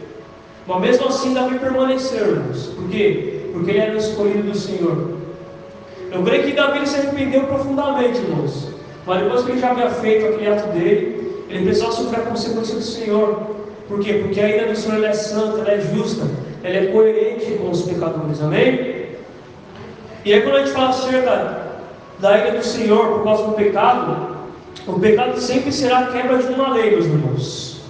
[0.66, 2.66] Mas mesmo assim Davi permaneceu, irmãos.
[2.68, 3.50] Por quê?
[3.52, 5.14] Porque ele era o escolhido do Senhor.
[6.12, 8.68] Eu creio que Davi se arrependeu profundamente, irmãos.
[9.06, 12.74] Mas depois que ele já havia feito aquele ato dele, ele precisava sofrer a consequência
[12.76, 13.42] do Senhor.
[13.88, 14.14] Por quê?
[14.14, 16.26] Porque a ira do Senhor é santa, ela é justa,
[16.62, 18.40] ela é coerente com os pecadores.
[18.40, 19.04] Amém?
[20.24, 21.63] E aí quando a gente fala acerca
[22.24, 24.16] da ira do Senhor por causa do pecado,
[24.86, 27.80] o pecado sempre será a quebra de uma lei, meus irmãos.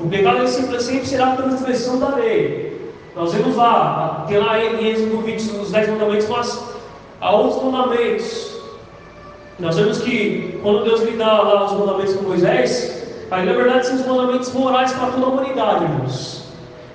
[0.00, 2.92] O pecado sempre, sempre será a transgressão da lei.
[3.14, 6.78] Nós vemos lá, tem lá em Êxodo 20, os 10 mandamentos, mas
[7.20, 8.58] Há outros mandamentos.
[9.58, 13.86] Nós vemos que quando Deus lhe dá lá os mandamentos com Moisés, aí na verdade
[13.86, 16.44] são os mandamentos morais para toda a humanidade, irmãos.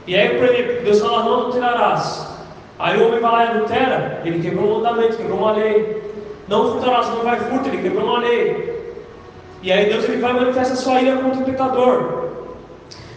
[0.08, 2.26] E aí, por exemplo, Deus fala, não adulterarás.
[2.80, 6.13] Aí o homem vai lá e adultera, ele quebrou um mandamento, quebrou uma lei.
[6.54, 8.94] Não furtarás, não vai furto, ele quebrou uma lei.
[9.64, 12.28] E aí Deus ele vai manifestar sua ira contra o pecador.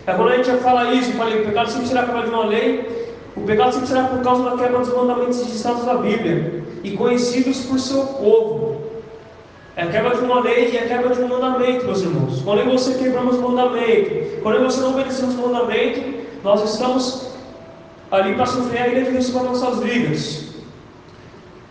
[0.07, 2.47] É quando a gente fala isso, eu falei, o pecado sempre será quebra de uma
[2.47, 6.93] lei, o pecado sempre será por causa da quebra dos mandamentos registrados da Bíblia e
[6.93, 8.81] conhecidos por seu povo.
[9.77, 12.41] É a quebra de uma lei e é a quebra de um mandamento, meus irmãos.
[12.41, 16.01] Quando você quebramos o mandamento, quando você não obedecemos o mandamento,
[16.43, 17.33] nós estamos
[18.11, 20.46] ali para sofrer a ira de Deus sobre nossas vidas.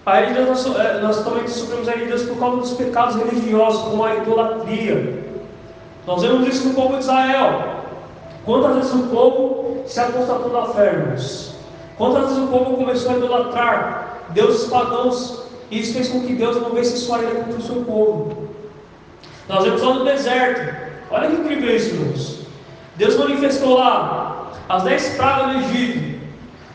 [0.05, 3.15] A ira de Deus, nós, é, nós também sofremos a Deus por causa dos pecados
[3.15, 5.25] religiosos, como a idolatria.
[6.05, 7.75] Nós vemos isso no povo de Israel.
[8.45, 11.55] Quantas vezes o povo se apostatou da fé, irmãos?
[11.97, 16.61] Quantas vezes o povo começou a idolatrar deuses pagãos e isso fez com que Deus
[16.61, 18.49] não visse sua ira contra o seu povo.
[19.49, 20.75] Nós vemos lá no deserto.
[21.09, 22.39] Olha que incrível isso, irmãos.
[22.95, 26.19] Deus manifestou lá as dez pragas do Egito.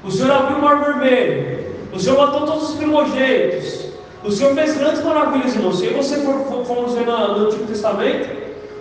[0.02, 1.49] O Senhor abriu o mar vermelho.
[1.92, 3.90] O Senhor matou todos os primogênitos.
[4.22, 5.78] O Senhor fez grandes maravilhas, irmãos.
[5.78, 8.28] Se você for, for, formos ver no, Antigo Testamento,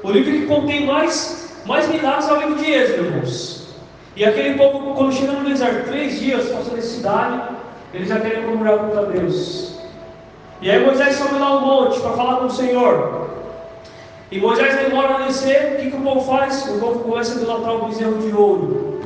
[0.04, 3.68] o livro que contém mais, mais milagres é o livro de Êxodo, irmãos.
[4.16, 7.56] E aquele povo, quando chega no deserto, três dias passando necessidade,
[7.94, 9.80] eles já querem murmurar contra Deus.
[10.62, 13.30] E aí Moisés sobe lá o monte para falar com o Senhor.
[14.30, 16.68] E Moisés demora a descer, o que, que o povo faz?
[16.68, 19.00] O povo começa a idolatrar o bezerro de ouro.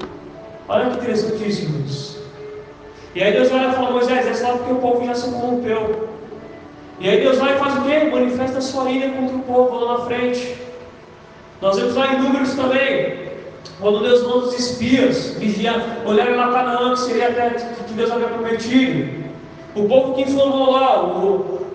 [0.68, 2.13] Olha que interessantíssimo isso.
[3.16, 6.10] E aí Deus lá e fala, Moisés, é lá porque o povo já se corrompeu.
[7.00, 8.10] E aí Deus vai e faz o quê?
[8.12, 10.56] Manifesta a sua ira contra o povo lá na frente.
[11.62, 13.24] Nós vemos lá em números também,
[13.80, 18.28] quando Deus manda os espias vigiar, olharem lá Canaã, que seria até que Deus havia
[18.28, 19.24] prometido.
[19.76, 21.68] O povo que inflamou lá, o,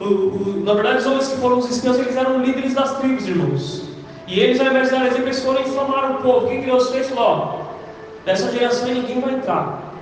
[0.00, 3.26] o, o, na verdade, os homens que foram os espiões, eles eram líderes das tribos,
[3.26, 3.82] irmãos.
[4.26, 5.62] E eles, ao invés de dar exemplo, eles foram
[6.12, 6.46] o povo.
[6.46, 7.08] O que Deus fez?
[7.08, 7.60] Falou:
[8.24, 9.94] dessa geração ninguém vai entrar,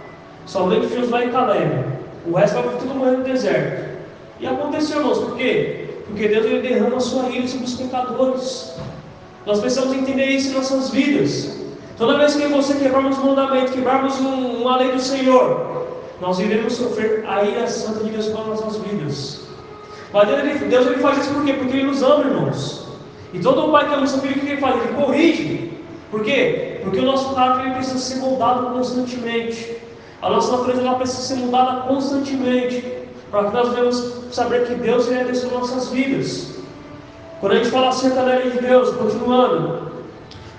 [0.49, 1.85] somente Josué e Caleb.
[2.27, 3.89] O resto vai tudo morrer no deserto.
[4.41, 5.89] E aconteceu, irmãos, por quê?
[6.07, 8.75] Porque Deus ele derrama a sua ira sobre os pecadores.
[9.47, 11.57] Nós precisamos entender isso em nossas vidas.
[11.97, 15.87] Toda vez que você quebrarmos um mandamento, quebrarmos um, uma lei do Senhor,
[16.21, 19.41] nós iremos sofrer a ira santa de Deus para nossas vidas.
[20.13, 21.53] Mas Deus ele, Deus ele faz isso por quê?
[21.53, 22.89] Porque Ele nos ama, irmãos.
[23.35, 24.77] E todo pai que ama seu filho, o que ele faz?
[24.77, 25.73] Ele corrige.
[26.11, 26.81] Por quê?
[26.83, 29.77] Porque o nosso caráter precisa ser moldado constantemente.
[30.21, 32.99] A nossa natureza ela precisa ser mudada constantemente.
[33.31, 36.55] Para que nós venhamos saber que Deus ele é nossas vidas.
[37.41, 39.89] Quando a gente fala acerca da lei de Deus, continuando,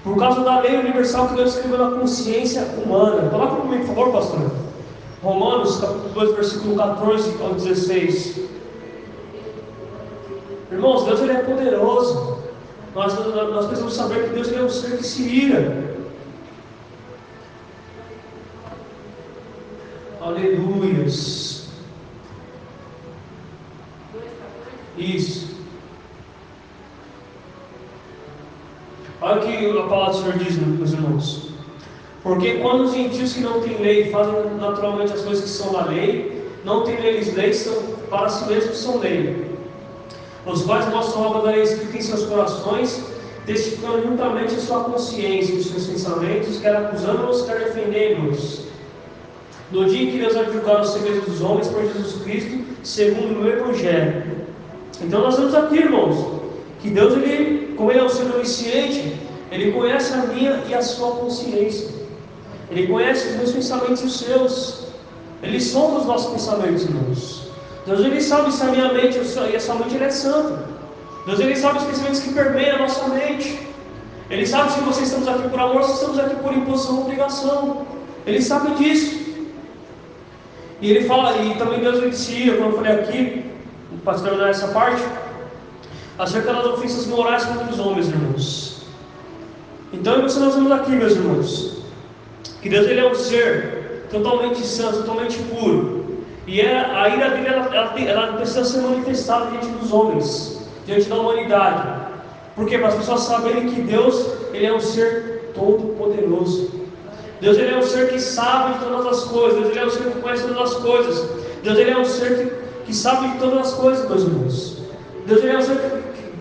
[0.04, 3.30] por causa da lei universal que Deus escreveu na consciência humana.
[3.30, 4.52] Coloca comigo, por favor, pastor.
[5.22, 8.40] Romanos capítulo 2, versículo 14 ao 16.
[10.72, 12.38] Irmãos, Deus ele é poderoso.
[12.96, 15.89] Nós, nós precisamos saber que Deus é um ser que se ira.
[20.30, 21.68] Aleluias.
[24.96, 25.58] Isso.
[29.22, 31.50] Olha o que a palavra do Senhor diz, meus irmãos.
[32.22, 35.86] Porque quando os gentios que não têm lei fazem naturalmente as coisas que são da
[35.86, 37.74] lei, não têm eles lei, são,
[38.12, 39.50] para si mesmos são lei.
[40.46, 43.04] Os quais mostram a obra da lei escrita em seus corações,
[43.48, 48.69] testificando juntamente a sua consciência e os seus pensamentos, quer acusando-os, quer defendendo-os.
[49.72, 53.42] No dia em que Deus vai julgar os segredos dos homens por Jesus Cristo, segundo
[53.42, 54.24] o Evangelho.
[55.02, 56.42] Então nós vemos aqui, irmãos,
[56.82, 59.16] que Deus, ele, como Ele é um ser onisciente,
[59.52, 61.88] Ele conhece a minha e a sua consciência.
[62.72, 64.88] Ele conhece os meus pensamentos e os seus.
[65.42, 67.50] Ele sonda os nossos pensamentos, irmãos.
[67.86, 70.68] Deus ele sabe se a minha mente e a sua mente é santa.
[71.26, 73.68] Deus ele sabe os pensamentos que permeiam a nossa mente.
[74.30, 77.88] Ele sabe se vocês estamos aqui por amor, se estamos aqui por imposição ou obrigação.
[78.28, 79.29] Ele sabe disso.
[80.82, 83.46] E ele fala, e também Deus ensina, como eu falei aqui,
[84.04, 85.04] para terminar essa parte,
[86.18, 88.86] acerca das ofensas morais contra os homens, irmãos.
[89.92, 91.80] Então, isso nós vemos aqui, meus irmãos
[92.62, 96.00] que Deus ele é um ser totalmente santo, totalmente puro.
[96.46, 101.08] E é, a ira dele ela, ela, ela, precisa ser manifestada diante dos homens, diante
[101.08, 102.10] da humanidade.
[102.56, 106.79] Porque para as pessoas saberem que Deus ele é um ser todo poderoso.
[107.42, 109.60] Deus ele é um ser que sabe de todas as coisas.
[109.60, 111.30] Deus ele é um ser que conhece todas as coisas.
[111.64, 114.78] Deus ele é um ser que, que sabe de todas as coisas, meus irmãos.
[115.26, 115.78] Deus ele é um ser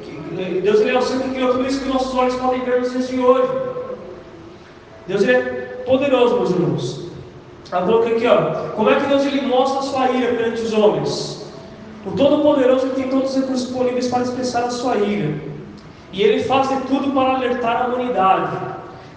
[0.03, 2.61] que, que Deus ele é um ser que criou tudo isso que nossos olhos podem
[2.63, 3.49] ver nos dias de hoje.
[5.07, 5.43] Deus ele é
[5.87, 7.09] poderoso, meus irmãos.
[7.71, 8.71] Ela coloquei aqui, ó.
[8.75, 11.47] Como é que Deus ele mostra a sua ira perante os homens?
[12.07, 15.35] O Todo-Poderoso tem todos os recursos disponíveis para expressar a sua ira.
[16.13, 18.57] E ele faz de tudo para alertar a humanidade.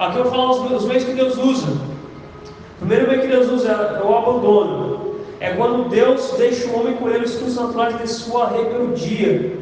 [0.01, 1.77] Aqui eu vou falar os, os meios que Deus usa.
[2.79, 5.15] primeiro meio que Deus usa é o abandono.
[5.39, 9.59] É quando Deus deixa o homem colher os frutos naturais de sua rebeldia.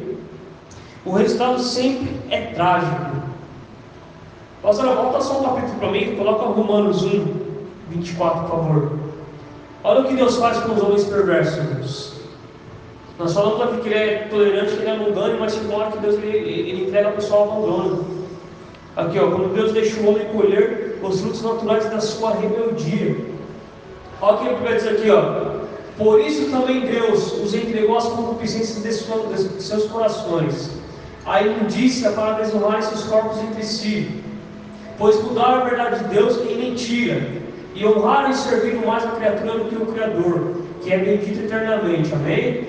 [1.04, 3.20] O resultado sempre é trágico.
[4.62, 7.26] Pastor, volta só um capítulo para mim, coloca Romanos 1,
[7.90, 8.92] 24, por favor.
[9.84, 12.14] Olha o que Deus faz com os homens perversos.
[13.18, 15.98] Nós falamos aqui que ele é tolerante, que ele é mundano, mas uma hora que
[15.98, 18.19] Deus ele, ele entrega a pessoa ao abandono.
[19.00, 23.16] Aqui, ó, quando Deus deixa o homem colher os frutos naturais da sua rebeldia.
[24.20, 25.60] Olha o que ele vai dizer aqui, ó.
[25.96, 30.70] Por isso também Deus os entregou às concupiscências de seus corações,
[31.26, 34.22] a imundícia para desonrar seus corpos entre si,
[34.98, 37.26] pois mudaram a verdade de Deus em mentira,
[37.74, 42.12] e honraram e serviram mais a criatura do que o Criador, que é bendito eternamente.
[42.12, 42.68] Amém?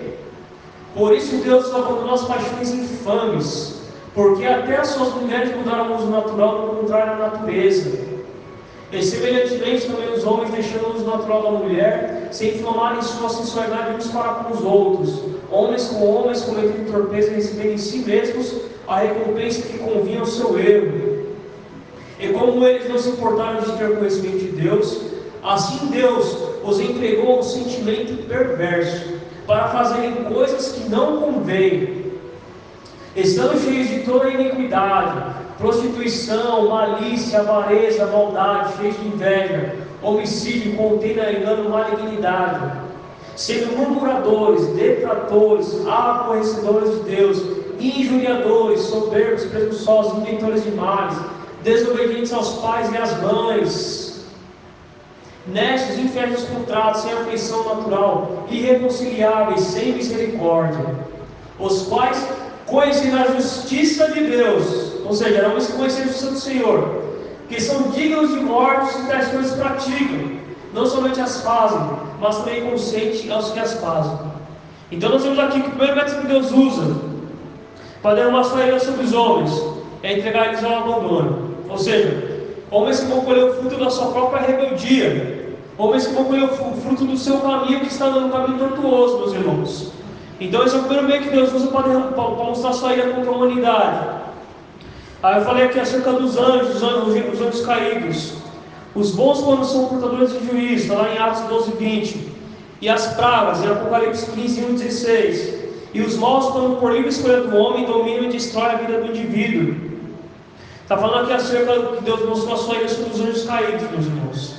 [0.94, 3.81] Por isso Deus abandonou as paixões infames,
[4.14, 8.12] porque até as suas mulheres mudaram o uso natural do contrário à natureza.
[8.92, 13.96] E semelhantemente também os homens deixando o uso natural da mulher, se inflamarem sua sensualidade
[13.96, 18.54] uns para com os outros, homens com homens cometendo torpeza recebendo em si mesmos
[18.88, 21.26] a recompensa que convinha ao seu erro.
[22.20, 25.02] E como eles não se importaram de ter conhecimento de Deus,
[25.42, 29.16] assim Deus os entregou um sentimento perverso
[29.48, 32.11] para fazerem coisas que não convêm.
[33.16, 41.70] Estando cheios de toda iniquidade, prostituição, malícia, avareza, maldade, cheios de inveja, homicídio, contenda, engano,
[41.70, 42.72] malignidade,
[43.36, 47.44] sendo murmuradores, detratores, aborrecedores de Deus,
[47.80, 51.18] injuriadores, soberbos, presunçosos, inventores de males,
[51.64, 54.12] desobedientes aos pais e às mães,
[55.48, 60.86] Nestes infernos contratos, sem afeição natural, irreconciliáveis, sem misericórdia,
[61.60, 62.24] os quais
[62.72, 67.04] conhecem a justiça de Deus, ou seja, não que conhecem a justiça do Senhor,
[67.48, 70.32] que são dignos de morte e tais coisas praticam,
[70.74, 71.82] não somente as fazem,
[72.20, 74.18] mas também consente aos que as fazem.
[74.92, 76.96] Então nós temos aqui que o primeiro método que Deus usa
[78.02, 79.52] para derramar sua ira sobre os homens
[80.02, 81.52] é entregar eles ao abandono.
[81.70, 82.32] Ou seja,
[82.72, 85.58] Homens que vão colher o fruto da sua própria rebeldia.
[85.78, 86.48] Homens que vão colher o
[86.82, 89.92] fruto do seu caminho que está um caminho tortuoso, meus irmãos.
[90.42, 93.36] Então esse é o primeiro meio que Deus usa para, mostrar sua ira contra a
[93.36, 94.08] humanidade.
[95.22, 98.34] Aí eu falei aqui acerca dos anjos, os anjos, os anjos caídos.
[98.96, 102.32] Os bons quando são portadores de juízo, está lá em Atos 12, 20.
[102.82, 105.62] E as pragas, em Apocalipse 15, 1, 16.
[105.94, 109.16] E os maus quando por livre escolha do homem dominam e destrói a vida do
[109.16, 109.76] indivíduo.
[110.82, 113.92] Está falando aqui acerca do que Deus mostrou a sua ira sobre os anjos caídos,
[113.92, 114.56] meus irmãos.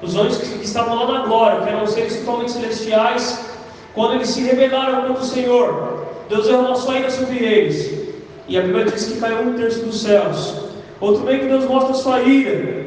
[0.00, 3.53] Os anjos que estavam lá na glória, que eram seres totalmente celestiais,
[3.94, 8.08] quando eles se rebelaram contra o Senhor, Deus derramou a sua ira sobre eles.
[8.48, 10.54] E a Bíblia diz que caiu um terço dos céus.
[11.00, 12.84] Outro bem que Deus mostra a sua ira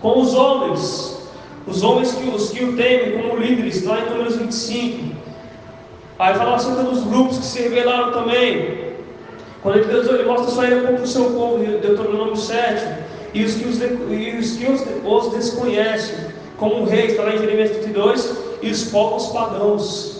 [0.00, 1.28] com os homens,
[1.66, 5.14] os homens que, os que o temem como líderes, lá em Números 25.
[6.18, 8.84] Aí fala acerca dos grupos que se rebelaram também.
[9.62, 12.86] Quando Deus ele mostra sua ira contra o seu povo, Deuteronômio 7,
[13.32, 16.16] e os que os, e os, que os, os desconhecem,
[16.58, 20.13] como reis, está lá em Jeremias 32, e os povos pagãos.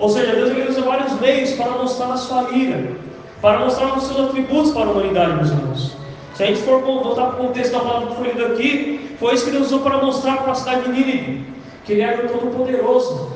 [0.00, 2.92] Ou seja, Deus ele usa vários meios para mostrar a sua ira,
[3.42, 5.96] para mostrar os seus atributos para a humanidade, meus irmãos.
[6.34, 9.34] Se a gente for voltar para o contexto da palavra que foi lida aqui, foi
[9.34, 11.44] isso que Deus usou para mostrar para a cidade de Nínive,
[11.84, 13.30] que Ele era o Todo-Poderoso.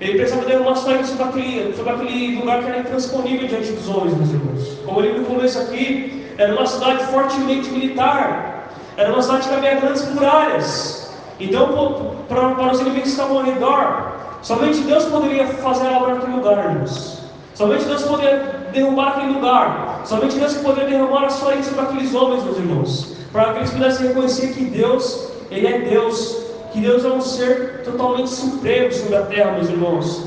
[0.00, 3.88] Ele precisava derramar sua ira sobre aquele, sobre aquele lugar que era intransponível diante dos
[3.88, 4.78] homens, meus irmãos.
[4.84, 9.80] Como ele no começo aqui, era uma cidade fortemente militar, era uma cidade que havia
[9.80, 11.12] grandes muralhas.
[11.40, 16.14] Então, para, para os inimigos que estavam ao redor, somente Deus poderia fazer a obra
[16.14, 17.18] naquele lugar, irmãos.
[17.54, 20.02] Somente Deus poderia derrubar aquele lugar.
[20.04, 23.16] Somente Deus poderia derramar a sua ira sobre aqueles homens, meus irmãos.
[23.32, 27.82] Para que eles pudessem reconhecer que Deus, Ele é Deus que Deus é um ser
[27.84, 30.22] totalmente supremo sobre a terra, meus irmãos.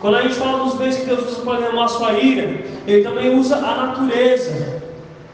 [0.00, 3.04] Quando a gente fala dos bens que Deus usa para derramar a sua ira, Ele
[3.04, 4.80] também usa a natureza.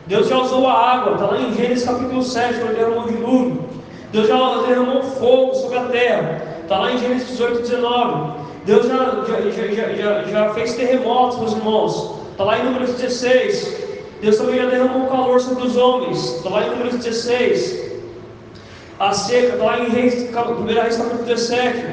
[0.08, 3.64] Deus já usou a água, está lá em Gênesis capítulo 7, quando derramou o dilúvio.
[4.12, 8.38] Deus já derramou fogo sobre a terra, está lá em Gênesis 18, 19.
[8.64, 13.88] Deus já, já, já, já, fez terremotos, meus irmãos, está lá em Números 16.
[14.20, 17.88] Deus também já derramou calor sobre os homens, está lá em Números 16
[18.98, 21.86] a seca, está lá em Reis, 1 Reis capítulo 17,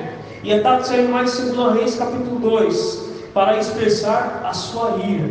[0.44, 5.30] e ataques animais, 2 Reis capítulo 2, para expressar a sua ira.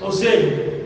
[0.00, 0.84] Ou seja,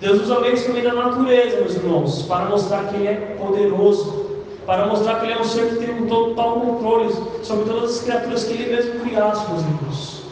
[0.00, 4.27] Deus usa meios também da natureza, meus irmãos, para mostrar que Ele é poderoso,
[4.68, 7.10] para mostrar que Ele é um ser que tem um total controle
[7.42, 10.22] sobre todas as criaturas que Ele mesmo criasse, meus irmãos.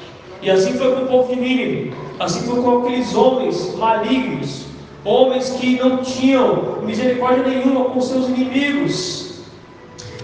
[0.43, 4.67] E assim foi com o povo de Nínive, assim foi com aqueles homens malignos,
[5.07, 9.25] homens que não tinham misericórdia nenhuma com seus inimigos,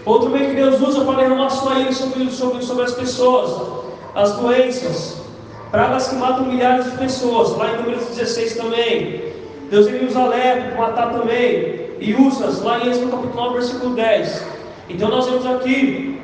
[0.05, 3.69] Outro meio que Deus usa para derramar sua ira sobre, sobre, sobre as pessoas,
[4.17, 5.23] as doenças,
[5.71, 9.33] pragas que matam milhares de pessoas, lá em Números 16 também.
[9.71, 13.95] Deus ele usa lepra para matar também, e usa lá em Êxodo capítulo 9, versículo
[13.95, 14.47] 10.
[14.89, 16.21] Então nós vemos aqui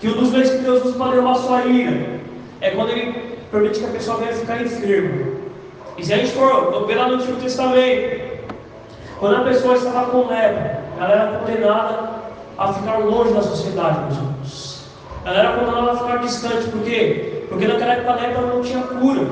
[0.00, 2.18] que um dos meios que Deus usa para derramar sua ira
[2.62, 5.32] é quando Ele permite que a pessoa venha ficar enferma.
[5.98, 8.22] E se a gente for ver lá no Antigo Testamento,
[9.18, 12.10] quando a pessoa estava com lepra, ela era condenada
[12.56, 14.86] a ficar longe da sociedade, meus irmãos.
[15.26, 17.44] Ela era condenada a ficar distante, por quê?
[17.50, 19.26] Porque naquela época a lepra não tinha cura.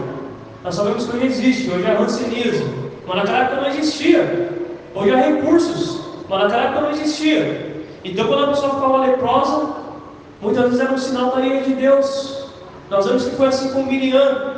[0.62, 2.91] Nós sabemos que hoje existe, hoje é rancenismo.
[3.07, 4.59] Mas naquela época não existia.
[4.95, 7.84] Hoje há recursos, mas naquela época não existia.
[8.05, 9.68] Então quando a pessoa ficava leprosa,
[10.41, 12.51] muitas vezes era um sinal da ira de Deus.
[12.91, 14.55] Nós vemos que foi assim com Miriam,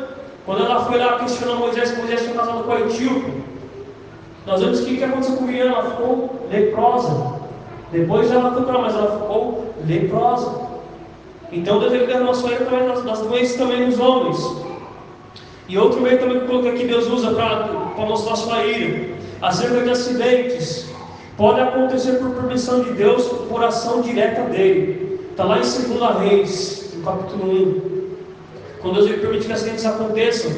[0.46, 3.42] quando ela foi lá questionar Moisés, Moisés tinha casado com a etíope.
[4.46, 5.66] Nós vemos que o que aconteceu com Miriam?
[5.66, 7.42] Ela ficou leprosa.
[7.92, 10.72] Depois ela foi para mas ela ficou leprosa.
[11.52, 14.38] Então Deus ele derramou sua ira das, das doenças também nos homens.
[15.68, 19.11] E outro meio também que coloquei aqui Deus usa para mostrar sua ira
[19.42, 20.86] acerca de acidentes,
[21.36, 25.20] pode acontecer por permissão de Deus, por ação direta dele.
[25.30, 27.92] Está lá em 2 Reis, no capítulo 1.
[28.80, 30.52] Quando Deus permite que acidentes aconteçam,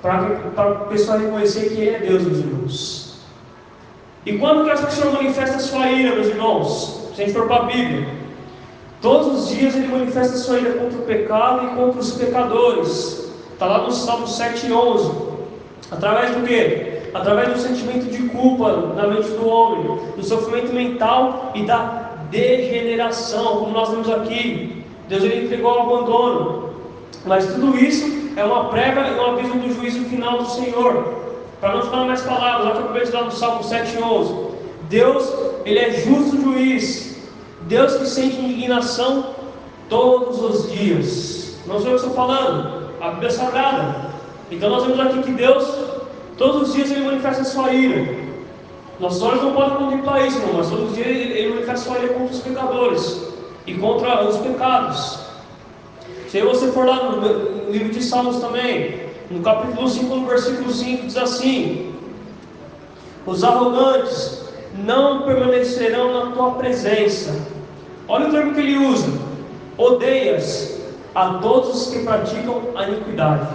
[0.00, 3.08] para, para a pessoa reconhecer que Ele é Deus, meus irmãos.
[4.24, 7.10] E quando que essa pessoa manifesta sua ira, meus irmãos?
[7.14, 8.06] Se a gente for para a Bíblia,
[9.00, 13.30] todos os dias ele manifesta sua ira contra o pecado e contra os pecadores.
[13.52, 15.10] Está lá no Salmo 7 e 11.
[15.90, 16.97] Através do que?
[17.14, 23.58] Através do sentimento de culpa na mente do homem, do sofrimento mental e da degeneração,
[23.58, 24.84] como nós vemos aqui.
[25.08, 26.70] Deus ele entregou ao abandono.
[27.24, 31.18] Mas tudo isso é uma prévia e um aviso do juízo final do Senhor.
[31.60, 34.50] Para não falar mais palavras, olha o que eu lá no Salmo 7,11.
[34.88, 35.32] Deus,
[35.64, 37.18] ele é justo juiz.
[37.62, 39.34] Deus que sente indignação
[39.88, 41.58] todos os dias.
[41.66, 44.08] Não sou eu que estou falando, a Bíblia é Sagrada.
[44.50, 45.87] Então nós vemos aqui que Deus
[46.38, 48.16] Todos os dias ele manifesta sua ira.
[49.00, 51.98] Nossos olhos não podem contemplar isso, não, mas todos os dias ele, ele manifesta sua
[51.98, 53.22] ira contra os pecadores
[53.66, 55.18] e contra os pecados.
[56.28, 61.06] Se você for lá no livro de Salmos também, no capítulo 5, no versículo 5,
[61.06, 61.92] diz assim:
[63.26, 64.44] Os arrogantes
[64.84, 67.34] não permanecerão na tua presença.
[68.06, 69.10] Olha o termo que ele usa:
[69.76, 70.80] odeias
[71.14, 73.48] a todos os que praticam a iniquidade.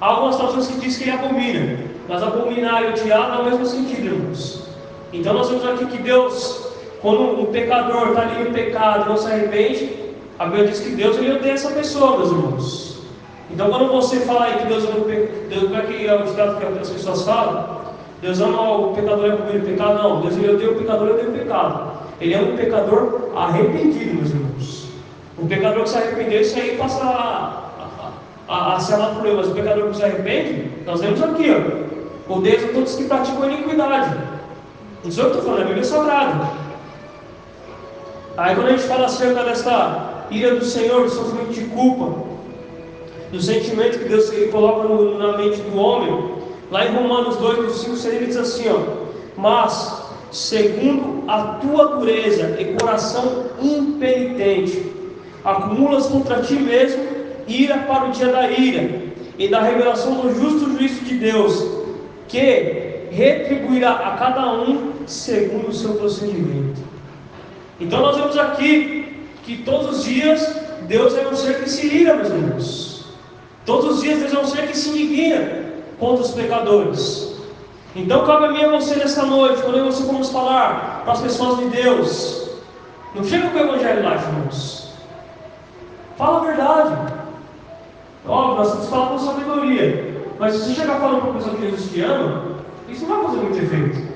[0.00, 1.93] Há algumas traduções que diz que ele abomina.
[2.08, 4.64] Mas abominar e odiar é o mesmo sentido, irmãos.
[5.12, 6.68] Então nós vemos aqui que Deus,
[7.00, 11.16] quando um pecador está ali no pecado não se arrepende, a Bíblia diz que Deus
[11.16, 12.98] ele odeia essa pessoa, meus irmãos.
[13.50, 16.24] Então quando você fala aí que Deus ama o pecador, como é que é o
[16.24, 17.84] ditado que as pessoas falam?
[18.20, 20.02] Deus ama o pecador e o pecado?
[20.02, 21.92] Não, Deus ele odeia o pecador e odeia o pecado.
[22.20, 24.88] Ele é um pecador arrependido, meus irmãos.
[25.38, 27.70] O pecador que se arrependeu, isso aí passa a,
[28.48, 31.22] a, a, a ser amado por ele, mas o pecador que se arrepende, nós vemos
[31.22, 31.93] aqui, ó.
[32.28, 34.16] Odeias a todos que praticam iniquidade.
[35.04, 36.50] Não sou eu que estou falando, é a Bíblia Sagrada.
[38.36, 42.24] Aí quando a gente fala acerca dessa ira do Senhor, do sofrimento de culpa,
[43.30, 46.34] do sentimento que Deus coloca no, na mente do homem,
[46.70, 48.80] lá em Romanos 2, no 5, 6, ele diz assim, ó,
[49.36, 50.02] mas
[50.32, 54.92] segundo a tua dureza e coração impenitente,
[55.44, 57.04] acumulas contra ti mesmo
[57.46, 59.02] ira para o dia da ira
[59.38, 61.83] e da revelação do justo juízo de Deus,
[62.34, 66.80] que retribuirá a cada um segundo o seu procedimento.
[67.78, 72.16] Então nós vemos aqui que todos os dias Deus é um ser que se ira,
[72.16, 73.04] meus irmãos.
[73.64, 75.64] Todos os dias Deus é um ser que se indigna
[76.00, 77.36] contra os pecadores.
[77.94, 81.58] Então cabe a mim a você nesta noite, quando você vamos falar para as pessoas
[81.58, 82.50] de Deus,
[83.14, 84.92] não chega com o evangelho lá, irmãos.
[86.18, 87.12] Fala a verdade.
[88.26, 90.13] Óbvio, nós temos que falar com sabedoria.
[90.38, 92.42] Mas se você chegar falando para uma pessoa que Jesus te ama,
[92.88, 94.14] isso não vai fazer muito efeito.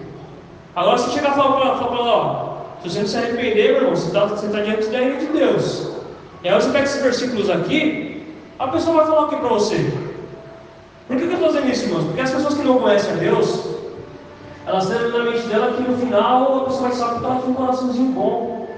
[0.75, 4.07] Agora, se chegar falando para ela, ó, se você não se arrepender, meu irmão, você
[4.07, 5.89] está tá diante da ira de Deus.
[6.43, 9.93] E aí você pega esses versículos aqui, a pessoa vai falar o que para você?
[11.07, 12.05] Por que, que eu estou dizendo isso, irmãos?
[12.05, 13.65] Porque as pessoas que não conhecem a Deus,
[14.67, 17.51] elas têm na mente dela que no final a pessoa vai saber que ela tem
[17.51, 18.69] um coraçãozinho bom.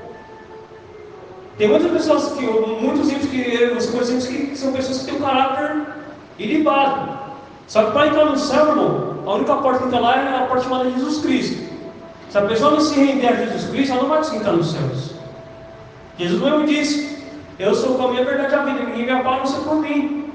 [1.59, 5.21] Tem muitas pessoas que, muitos ímpios que você conhecemos que são pessoas que têm um
[5.21, 5.83] caráter
[6.39, 7.30] ilibado.
[7.71, 10.47] Só que para entrar no céu, irmão, a única porta que está lá é a
[10.47, 11.71] porta chamada Jesus Cristo.
[12.29, 14.73] Se a pessoa não se render a Jesus Cristo, ela não vai conseguir entrar nos
[14.73, 15.15] céus.
[16.19, 17.25] Jesus mesmo disse:
[17.61, 18.81] Eu sou o caminho, a verdade e a vida.
[18.87, 20.33] Ninguém me apara não ser por mim.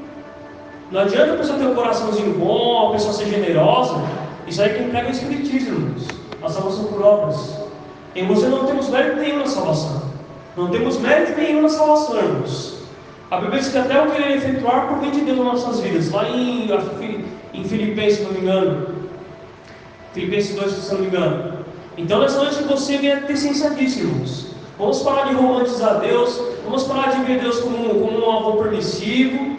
[0.90, 4.02] Não adianta a pessoa ter um coraçãozinho bom, a pessoa ser generosa.
[4.48, 6.08] Isso aí é quem prega o Espiritismo, irmãos.
[6.42, 7.60] A salvação por obras.
[8.16, 10.04] Em você não temos mérito nenhum na salvação.
[10.56, 12.75] Não temos mérito nenhum na salvação, irmãos.
[13.32, 16.12] A Bíblia diz que até o querer efetuar por bem de Deus nas nossas vidas.
[16.12, 16.70] Lá em,
[17.54, 18.88] em Filipenses, se não me engano.
[20.14, 21.66] Filipenses 2, se não me engano.
[21.98, 24.48] Então, nessa noite você venha ter ciência disso, irmãos.
[24.78, 26.40] Vamos parar de romantizar Deus.
[26.64, 29.58] Vamos parar de ver Deus como, como um avô permissivo.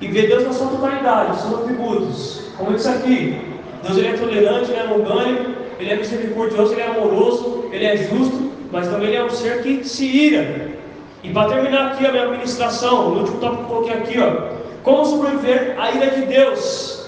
[0.00, 2.42] E ver Deus na sua totalidade, seus atributos.
[2.56, 3.40] Como eu disse aqui,
[3.84, 7.96] Deus ele é tolerante, ele é longânimo, ele é misericordioso, ele é amoroso, ele é
[7.96, 10.77] justo, mas também ele é um ser que se ira.
[11.22, 14.58] E para terminar aqui a minha ministração, no último tópico que eu coloquei aqui, ó,
[14.82, 17.06] como sobreviver à ira de Deus?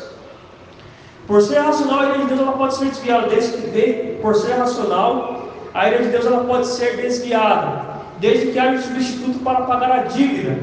[1.27, 4.55] Por ser racional, a ira de Deus ela pode ser desviada, desde que, por ser
[4.55, 7.85] racional, a ira de Deus ela pode ser desviada,
[8.19, 10.59] desde que haja um substituto para pagar a dívida.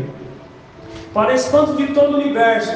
[1.13, 2.75] Para espanto de todo o universo,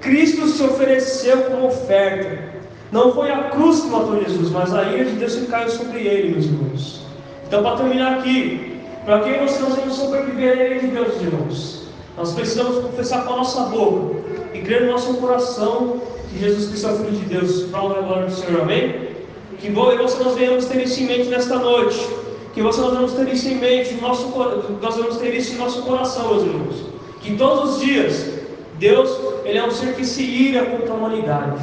[0.00, 2.50] Cristo se ofereceu como oferta.
[2.90, 6.00] Não foi a cruz que matou Jesus, mas a ira de Deus que caiu sobre
[6.00, 7.06] ele, meus irmãos.
[7.46, 8.69] Então, para terminar aqui,
[9.10, 11.82] para que nós não sobreviver a ira de Deus, irmãos?
[12.16, 14.20] Nós precisamos confessar com a nossa boca
[14.54, 16.00] e crer no nosso coração
[16.30, 19.08] que Jesus Cristo é Filho de Deus, para a glória do Senhor, amém?
[19.58, 21.98] Que você nós venhamos ter isso em mente nesta noite.
[22.54, 24.28] Que você nós vamos ter isso em mente, nosso,
[24.80, 26.86] nós vamos ter isso em nosso coração, meus irmãos.
[27.20, 28.32] Que todos os dias,
[28.78, 29.10] Deus,
[29.44, 31.58] Ele é um ser que se ira contra a humanidade.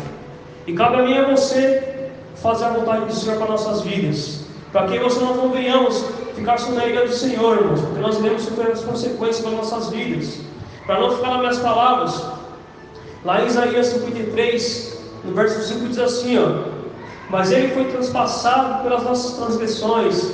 [0.68, 4.42] E cabe a mim e a você fazer a vontade do Senhor para nossas vidas.
[4.74, 7.82] Para que você não venhamos ficar sob a ira do Senhor, irmãos.
[7.82, 10.40] Porque nós iremos sofrer as consequências das nossas vidas.
[10.86, 12.24] Para não ficar nas minhas palavras,
[13.26, 16.70] lá em Isaías 53, no verso 5 diz assim: ó,
[17.30, 20.34] Mas ele foi transpassado pelas nossas transgressões,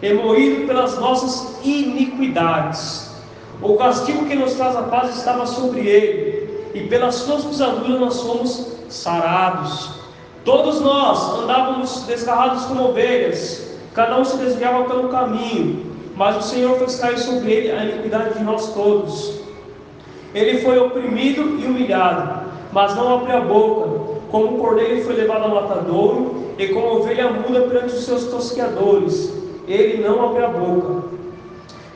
[0.00, 3.10] e moído pelas nossas iniquidades.
[3.60, 8.20] O castigo que nos traz a paz estava sobre ele, e pelas suas pisaduras nós
[8.20, 9.90] fomos sarados.
[10.44, 15.86] Todos nós andávamos desgarrados como ovelhas, cada um se desviava pelo caminho,
[16.16, 19.40] mas o Senhor fez cair sobre ele a iniquidade de nós todos.
[20.34, 24.12] Ele foi oprimido e humilhado, mas não abriu a boca.
[24.30, 29.32] Como o cordeiro foi levado ao matadouro, e como ovelha muda perante os seus tosqueadores,
[29.68, 31.02] ele não abriu a boca.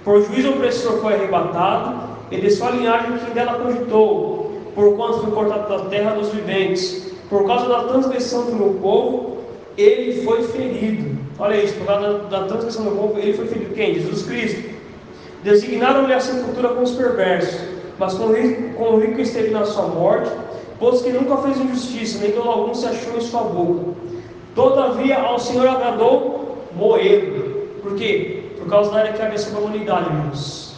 [0.05, 5.69] Por juízo opressor foi arrebatado, e de sua linhagem quem dela cogitou, porquanto foi cortado
[5.69, 7.15] da terra dos viventes.
[7.31, 9.39] Por causa da transgressão do meu povo,
[9.77, 11.26] ele foi ferido.
[11.39, 13.75] Olha isso, por causa da, transgressão do povo, ele foi ferido.
[13.75, 13.95] Quem?
[13.95, 14.77] Jesus Cristo.
[15.43, 17.61] Designaram-lhe a sepultura com os perversos,
[17.99, 20.31] mas com o rico, esteve na sua morte,
[20.79, 23.93] pois que nunca fez injustiça, nem dolo algum se achou em sua boca.
[24.55, 27.67] Todavia ao Senhor agradou moê-lo.
[27.83, 28.45] Por quê?
[28.59, 30.75] Por causa da área que havia sobre a humanidade, irmãos.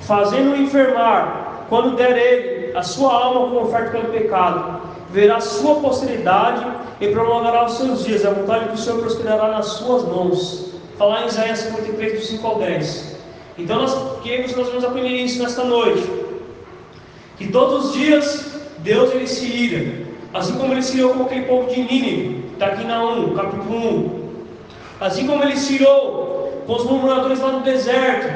[0.00, 4.80] Fazendo-o enfermar, quando der ele a sua alma como oferta pelo pecado,
[5.12, 6.66] verá sua posteridade
[7.00, 10.72] e prolongará os seus dias, a vontade do Senhor prosperará nas suas mãos.
[10.98, 13.16] Falar em Isaías 53, do 5 ao 10.
[13.58, 16.08] Então, nós, que nós vamos aprender isso nesta noite.
[17.36, 21.46] Que todos os dias Deus ele se ira, assim como ele se irou com aquele
[21.46, 24.22] povo de Nínive, está aqui na 1, capítulo 1.
[25.00, 28.28] Assim como ele se irou com os murmuradores lá no deserto,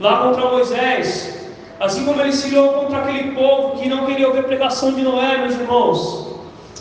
[0.00, 1.39] lá contra Moisés,
[1.80, 5.00] Assim como ele se irou contra aquele povo que não queria ouvir a pregação de
[5.00, 6.26] Noé, meus irmãos.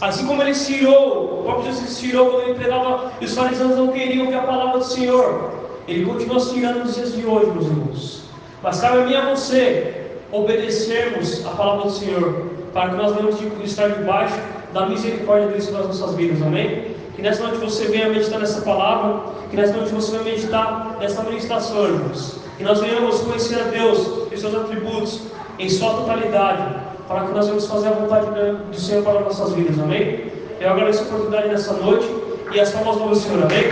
[0.02, 3.34] Assim como ele se irou, o próprio Jesus se irou quando ele pregava e os
[3.34, 5.52] fariseus não queriam ouvir a palavra do Senhor.
[5.88, 8.24] Ele continua se irando nos dias de hoje, meus irmãos.
[8.62, 13.16] Mas cabe a mim e a você obedecermos a palavra do Senhor, para que nós
[13.16, 14.38] venhamos estar debaixo
[14.74, 16.89] da misericórdia dele sobre as nossas vidas, amém?
[17.20, 21.22] Que nessa noite você venha meditar nessa palavra, que nessa noite você venha meditar nessa
[21.22, 22.38] meditação, irmãos.
[22.58, 25.24] Que nós venhamos conhecer a Deus e seus atributos
[25.60, 26.76] em sua totalidade,
[27.10, 28.26] para que nós venhamos fazer a vontade
[28.72, 30.32] do Senhor para as nossas vidas, amém?
[30.62, 32.08] Eu agradeço a oportunidade nessa noite
[32.54, 33.66] e as palmas do Senhor, amém?